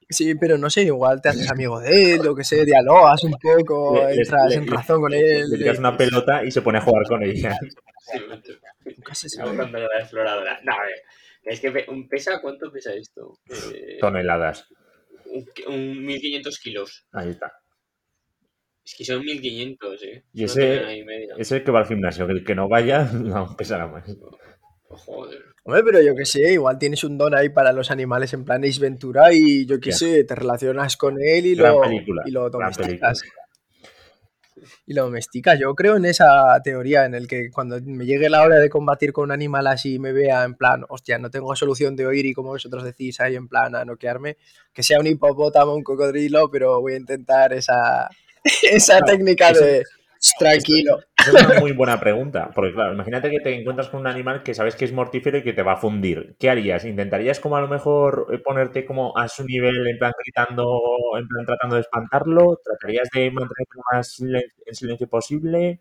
[0.09, 3.33] Sí, pero no sé, igual te haces amigo de él, lo que sé, dialogas un
[3.41, 5.45] poco, Le- le- entras le- en le- razón con Le él.
[5.57, 7.57] tiras una pelota y se pone a jugar con ella.
[8.85, 9.57] Nunca se sabe.
[10.01, 10.61] exploradora.
[10.65, 10.97] No, a ver.
[11.45, 11.71] Es que
[12.11, 13.39] pesa, ¿cuánto pesa esto?
[13.73, 14.67] Eh, Toneladas.
[15.27, 17.07] un, un 1500 kilos.
[17.13, 17.53] Ahí está.
[18.85, 20.25] Es que son 1500, eh.
[20.35, 21.35] Y No ese- tonelada y media.
[21.39, 22.27] Es el que va al gimnasio.
[22.27, 24.05] Que el que no vaya, no pesará más.
[24.91, 25.39] Joder.
[25.65, 28.65] Hombre, pero yo que sé, igual tienes un don ahí para los animales en plan
[28.65, 29.97] Ace Ventura y yo que Ya.
[29.97, 33.23] sé, te relacionas con él y Gran lo, película, y lo domesticas.
[34.87, 35.59] Y lo domesticas.
[35.59, 39.13] Yo creo en esa teoría en el que cuando me llegue la hora de combatir
[39.13, 42.27] con un animal así y me vea en plan, hostia, no tengo solución de oír
[42.27, 44.37] y como vosotros decís ahí en plan a noquearme,
[44.73, 48.11] que sea un hipopótamo, un cocodrilo, pero voy a intentar esa,
[48.71, 49.85] esa Claro, técnica eso- de
[50.39, 50.99] tranquilo.
[51.21, 52.51] Esa es una muy buena pregunta.
[52.55, 55.43] Porque, claro, imagínate que te encuentras con un animal que sabes que es mortífero y
[55.43, 56.37] que te va a fundir.
[56.39, 56.85] ¿Qué harías?
[56.85, 60.81] ¿Intentarías como a lo mejor eh, ponerte como a su nivel, en plan gritando,
[61.19, 62.61] en plan tratando de espantarlo?
[62.65, 65.81] ¿Tratarías de mantenerte lo más silen- en silencio posible?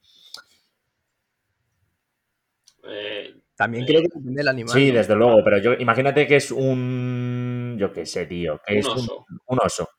[2.83, 4.73] Eh, También creo que depende del animal.
[4.73, 4.97] Sí, ¿no?
[4.97, 7.75] desde luego, pero yo imagínate que es un.
[7.77, 8.59] Yo qué sé, tío.
[8.65, 9.25] Que un es un- oso.
[9.47, 9.89] un oso.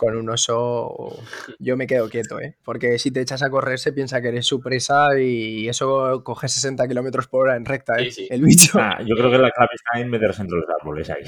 [0.00, 1.18] Con un oso
[1.58, 2.56] yo me quedo quieto, ¿eh?
[2.64, 6.48] Porque si te echas a correr se piensa que eres su presa y eso coge
[6.48, 8.04] 60 kilómetros por hora en recta, ¿eh?
[8.04, 8.28] Sí, sí.
[8.30, 8.78] El bicho.
[8.80, 11.24] Ah, yo creo que la clave está en meterse entre los árboles ahí.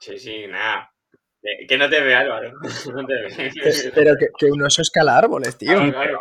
[0.00, 0.90] Sí, sí, nada.
[1.68, 2.54] Que no te ve Álvaro.
[2.92, 3.52] No te ve.
[3.94, 5.74] Pero que, que un oso escala árboles, tío.
[5.76, 6.20] Claro, claro.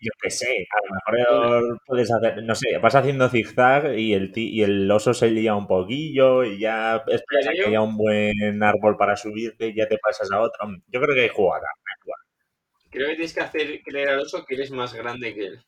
[0.00, 4.30] Yo qué sé, a lo mejor puedes hacer, no sé, vas haciendo zigzag y el,
[4.32, 7.96] ti- y el oso se lía un poquillo y ya esperas a que haya un
[7.96, 10.68] buen árbol para subirte y ya te pasas a otro.
[10.88, 11.66] Yo creo que hay jugada.
[11.66, 12.24] hay jugada.
[12.90, 15.64] Creo que tienes que hacer creer al oso que eres más grande que él.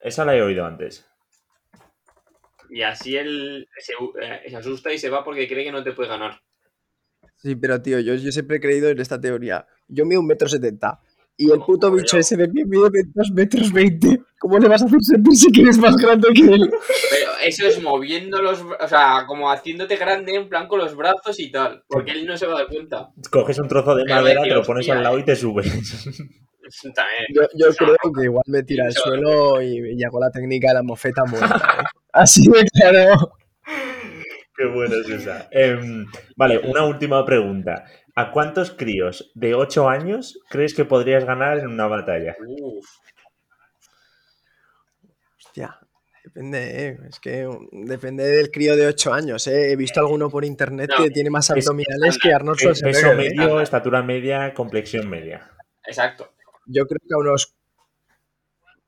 [0.00, 1.08] Esa la he oído antes.
[2.70, 5.92] Y así él se, eh, se asusta y se va porque cree que no te
[5.92, 6.40] puede ganar.
[7.36, 9.66] Sí, pero tío, yo, yo siempre he creído en esta teoría.
[9.88, 11.00] Yo mido un metro setenta.
[11.42, 14.20] Y el puto bicho ese de pie mide dos metros veinte.
[14.38, 16.70] ¿Cómo le vas a hacer sentir si que eres más grande que él?
[17.10, 18.60] Pero eso es moviendo los...
[18.60, 21.82] O sea, como haciéndote grande en plan con los brazos y tal.
[21.88, 23.10] Porque él no se va a dar cuenta.
[23.30, 25.20] Coges un trozo de Pero madera, de te lo pones tía, al lado eh.
[25.20, 25.66] y te subes.
[26.94, 27.48] También.
[27.54, 30.82] Yo, creo que igual me tira al suelo y, y hago la técnica de la
[30.84, 31.84] mofeta muerta, ¿eh?
[32.12, 33.32] Así de claro.
[34.56, 35.48] Qué buena es esa.
[35.50, 37.84] Em, vale, una última pregunta.
[38.14, 42.36] ¿A cuántos críos de 8 años crees que podrías ganar en una batalla?
[42.46, 42.86] Uf.
[45.38, 45.78] Hostia,
[46.24, 46.98] depende, ¿eh?
[47.08, 49.72] Es que um, depende del crío de 8 años, ¿eh?
[49.72, 53.26] He visto alguno por internet No, que tiene más es- abdominales que Arnold Peso Schwarzenegger.
[53.26, 53.34] ¿eh?
[53.36, 55.50] medio, estatura media, complexión media.
[55.86, 56.32] Exacto.
[56.66, 57.54] Yo creo que a unos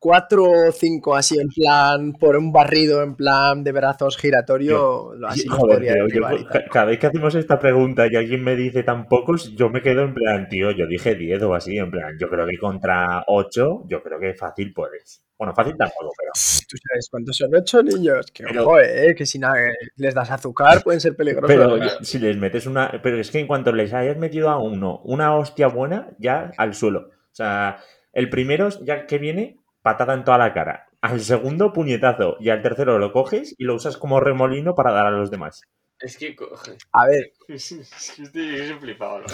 [0.05, 5.49] 4 o 5 así en plan, por un barrido en plan de brazos giratorio, así
[5.49, 6.53] Joder, podría tío, yo derribar y tal.
[6.65, 9.81] ca- cada vez que hacemos esta pregunta y alguien me dice tan pocos, yo me
[9.81, 13.25] quedo en plan, tío, yo dije 10 o así, en plan, yo creo que contra
[13.29, 15.25] 8, yo creo que fácil puedes.
[15.39, 16.31] Bueno, fácil tampoco, pero...
[16.69, 18.27] ¿Tú sabes cuántos son 8 niños?
[18.31, 19.15] Que Pero- ojo, ¿eh?
[19.17, 19.55] Que si na-
[19.97, 21.49] les das azúcar pueden ser peligrosos.
[21.49, 21.89] Pero ¿eh?
[22.03, 23.01] si les metes una...
[23.03, 26.75] Pero es que en cuanto les hayas metido a uno una hostia buena, ya al
[26.75, 27.09] suelo.
[27.09, 27.79] O sea,
[28.13, 30.89] el primero, ya que viene, patada en toda la cara.
[31.03, 32.39] Al segundo, puñetazo.
[32.41, 35.61] Y al tercero lo coges y lo usas como remolino para dar a los demás.
[36.01, 36.73] Es que coge.
[36.93, 39.21] A ver, Estoy, estoy flipado.
[39.21, 39.27] ¿no?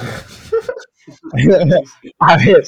[2.19, 2.65] a ver.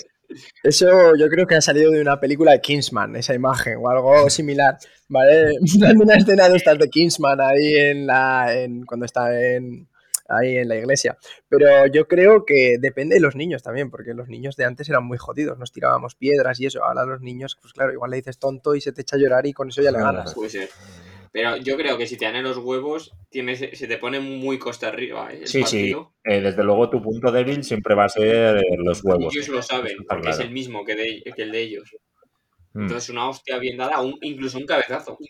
[0.62, 4.30] Eso yo creo que ha salido de una película de Kingsman, esa imagen, o algo
[4.30, 4.78] similar,
[5.08, 5.50] ¿vale?
[6.00, 8.54] una escena de estas de Kingsman ahí en la.
[8.54, 9.88] En, cuando está en.
[10.38, 11.16] Ahí en la iglesia.
[11.48, 15.04] Pero yo creo que depende de los niños también, porque los niños de antes eran
[15.04, 16.84] muy jodidos, nos tirábamos piedras y eso.
[16.84, 19.46] Ahora los niños, pues claro, igual le dices tonto y se te echa a llorar
[19.46, 20.16] y con eso ya le Claro.
[20.18, 20.34] ganas.
[20.34, 20.68] Puede ser.
[21.34, 24.58] Pero yo creo que si te dan en los huevos, tienes, se te pone muy
[24.58, 25.32] costa arriba.
[25.32, 25.38] ¿eh?
[25.40, 25.94] el Sí, sí.
[26.24, 29.34] Eh, desde luego tu punto débil siempre va a ser eh, los huevos.
[29.34, 31.96] Ellos lo saben, porque es el mismo que, de- que el de ellos.
[32.74, 32.82] Mm.
[32.82, 35.16] Entonces, una hostia bien dada, un- incluso un cabezazo.
[35.18, 35.26] Un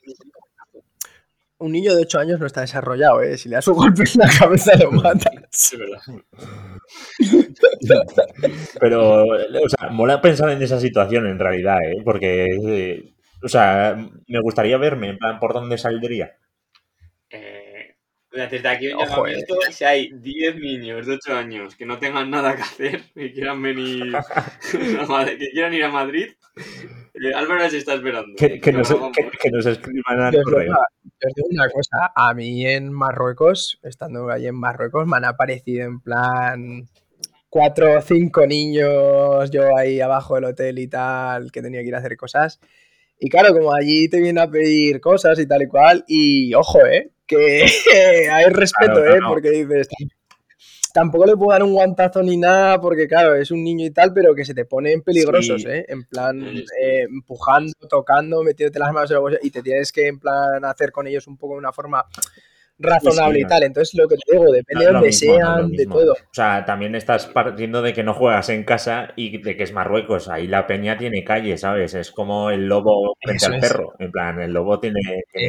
[1.71, 3.39] niño de 8 años no está desarrollado, ¿eh?
[3.39, 5.31] Si le das un golpe en la cabeza lo mata.
[5.53, 6.01] Es verdad.
[8.81, 12.03] Pero, o sea, mola pensar en esa situación en realidad, ¿eh?
[12.05, 13.97] Porque, eh, O sea,
[14.27, 16.37] me gustaría verme, en plan, ¿por dónde saldría?
[17.31, 17.97] Eh,
[18.33, 19.33] desde aquí un Ojo, eh.
[19.33, 23.33] llamamiento, si hay 10 niños de 8 años que no tengan nada que hacer y
[23.33, 24.13] quieran venir
[25.39, 26.31] que quieran ir a Madrid,
[27.23, 28.35] eh, Álvaro se está esperando.
[28.37, 30.71] Que, que nos, que- que nos escriban al Yo digo correo.
[30.71, 35.17] una- yo os digo una cosa, a mí en Marruecos, estando ahí en Marruecos, me
[35.17, 36.89] han aparecido en plan
[37.49, 41.95] cuatro o cinco niños, yo ahí abajo del hotel y tal, que tenía que ir
[41.95, 42.59] a hacer cosas.
[43.19, 46.85] Y claro, como allí te vienen a pedir cosas y tal y cual, y ojo,
[46.87, 47.11] ¿eh?
[47.27, 47.65] Que
[48.33, 49.21] hay respeto, Claro, no, ¿eh?
[49.21, 49.29] no.
[49.29, 49.87] Porque dices,
[50.93, 54.13] tampoco le puedo dar un guantazo ni nada, porque claro, es un niño y tal,
[54.13, 55.69] pero que se te ponen peligrosos, Sí.
[55.69, 55.85] ¿eh?
[55.89, 56.41] En plan,
[56.81, 60.65] eh, empujando, tocando, metiéndote las manos en la bolsa y te tienes que, en plan,
[60.65, 62.05] hacer con ellos un poco de una forma
[62.79, 63.63] razonable Sí, y tal.
[63.63, 66.13] Entonces, lo que te digo, depende de donde mismo, sean, de todo.
[66.13, 69.73] O sea, también estás partiendo de que no juegas en casa y de que es
[69.73, 70.29] Marruecos.
[70.29, 71.95] Ahí la peña tiene calle, ¿sabes?
[71.95, 73.61] Es como el lobo frente Eso al es.
[73.61, 73.93] perro.
[73.99, 75.01] En plan, el lobo tiene,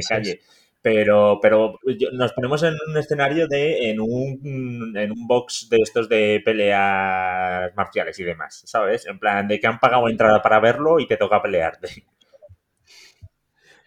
[0.08, 0.42] calle.
[0.84, 1.80] Pero, pero
[2.12, 7.74] nos ponemos en un escenario de en un, en un box de estos de peleas
[7.74, 9.06] marciales y demás, ¿sabes?
[9.08, 11.88] En plan, de que han pagado entrada para verlo y te toca pelearte.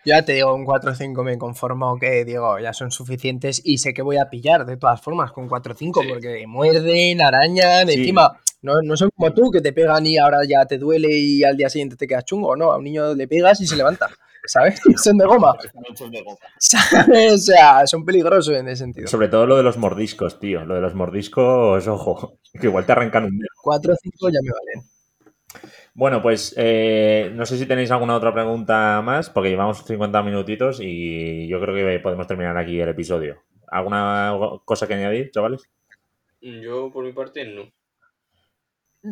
[0.04, 3.78] Ya te digo, un 4 o 5 me conformo que, digo, ya son suficientes y
[3.78, 6.08] sé que voy a pillar de todas formas con 4 o 5 Sí.
[6.08, 7.94] porque muerden, arañan, Sí.
[7.98, 11.42] encima no, no son como tú que te pegan y ahora ya te duele y
[11.42, 14.08] al día siguiente te quedas chungo, no, a un niño le pegas y se levanta,
[14.46, 14.80] ¿sabes?
[15.02, 15.54] Son de goma,
[16.58, 17.32] ¿sabes?
[17.32, 19.08] O sea, son peligrosos en ese sentido.
[19.08, 20.64] Sobre todo lo de los mordiscos, tío.
[20.64, 23.48] Lo de los mordiscos, ojo, que igual te arrancan un dedo.
[23.62, 24.90] 4 o 5 ya me valen.
[25.94, 30.78] Bueno, pues eh, no sé si tenéis alguna otra pregunta más, porque llevamos 50 minutitos
[30.82, 33.42] y yo creo que podemos terminar aquí el episodio.
[33.68, 34.32] ¿Alguna
[34.64, 35.62] cosa que añadir, chavales?
[36.40, 37.72] Yo, por mi parte, no.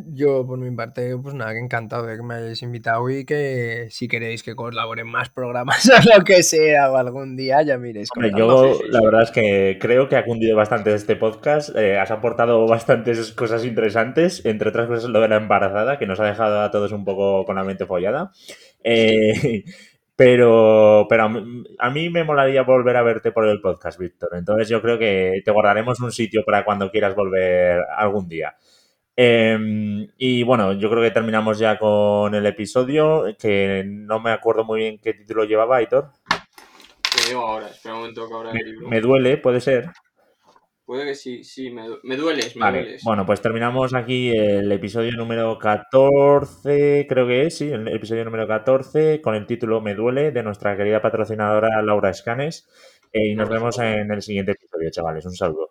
[0.06, 3.86] Yo, por mi parte, pues nada, que encantado de que me hayáis invitado y que
[3.90, 8.08] si queréis que colaboren más programas o lo que sea o algún día, ya miréis.
[8.14, 11.76] Hombre, yo la verdad es que creo que ha cundido bastante este podcast.
[11.76, 16.18] eh, has aportado bastantes cosas interesantes, entre otras cosas lo de la embarazada, que nos
[16.18, 18.32] ha dejado a todos un poco con la mente follada.
[18.82, 19.64] Eh,
[20.16, 21.24] pero pero
[21.78, 24.30] a mí me molaría volver a verte por el podcast, Víctor.
[24.32, 28.56] Entonces yo creo que te guardaremos un sitio para cuando quieras volver algún día.
[29.16, 34.64] Eh, y bueno, yo creo que terminamos ya con el episodio, que no me acuerdo
[34.64, 36.10] muy bien qué título llevaba, Aitor.
[37.16, 38.88] Te digo ahora, espera un momento que abra el libro.
[38.88, 39.90] Me duele, puede ser.
[40.84, 43.02] Puede que sí, sí, me, du- me dueles, me Vale, dueles.
[43.04, 48.46] bueno, pues terminamos aquí el episodio número 14, creo que es, sí, el episodio número
[48.46, 52.68] 14, con el título Me duele, de nuestra querida patrocinadora Laura Escanes.
[53.12, 55.24] Eh, y nos vemos en el siguiente episodio, chavales.
[55.24, 55.70] Un saludo.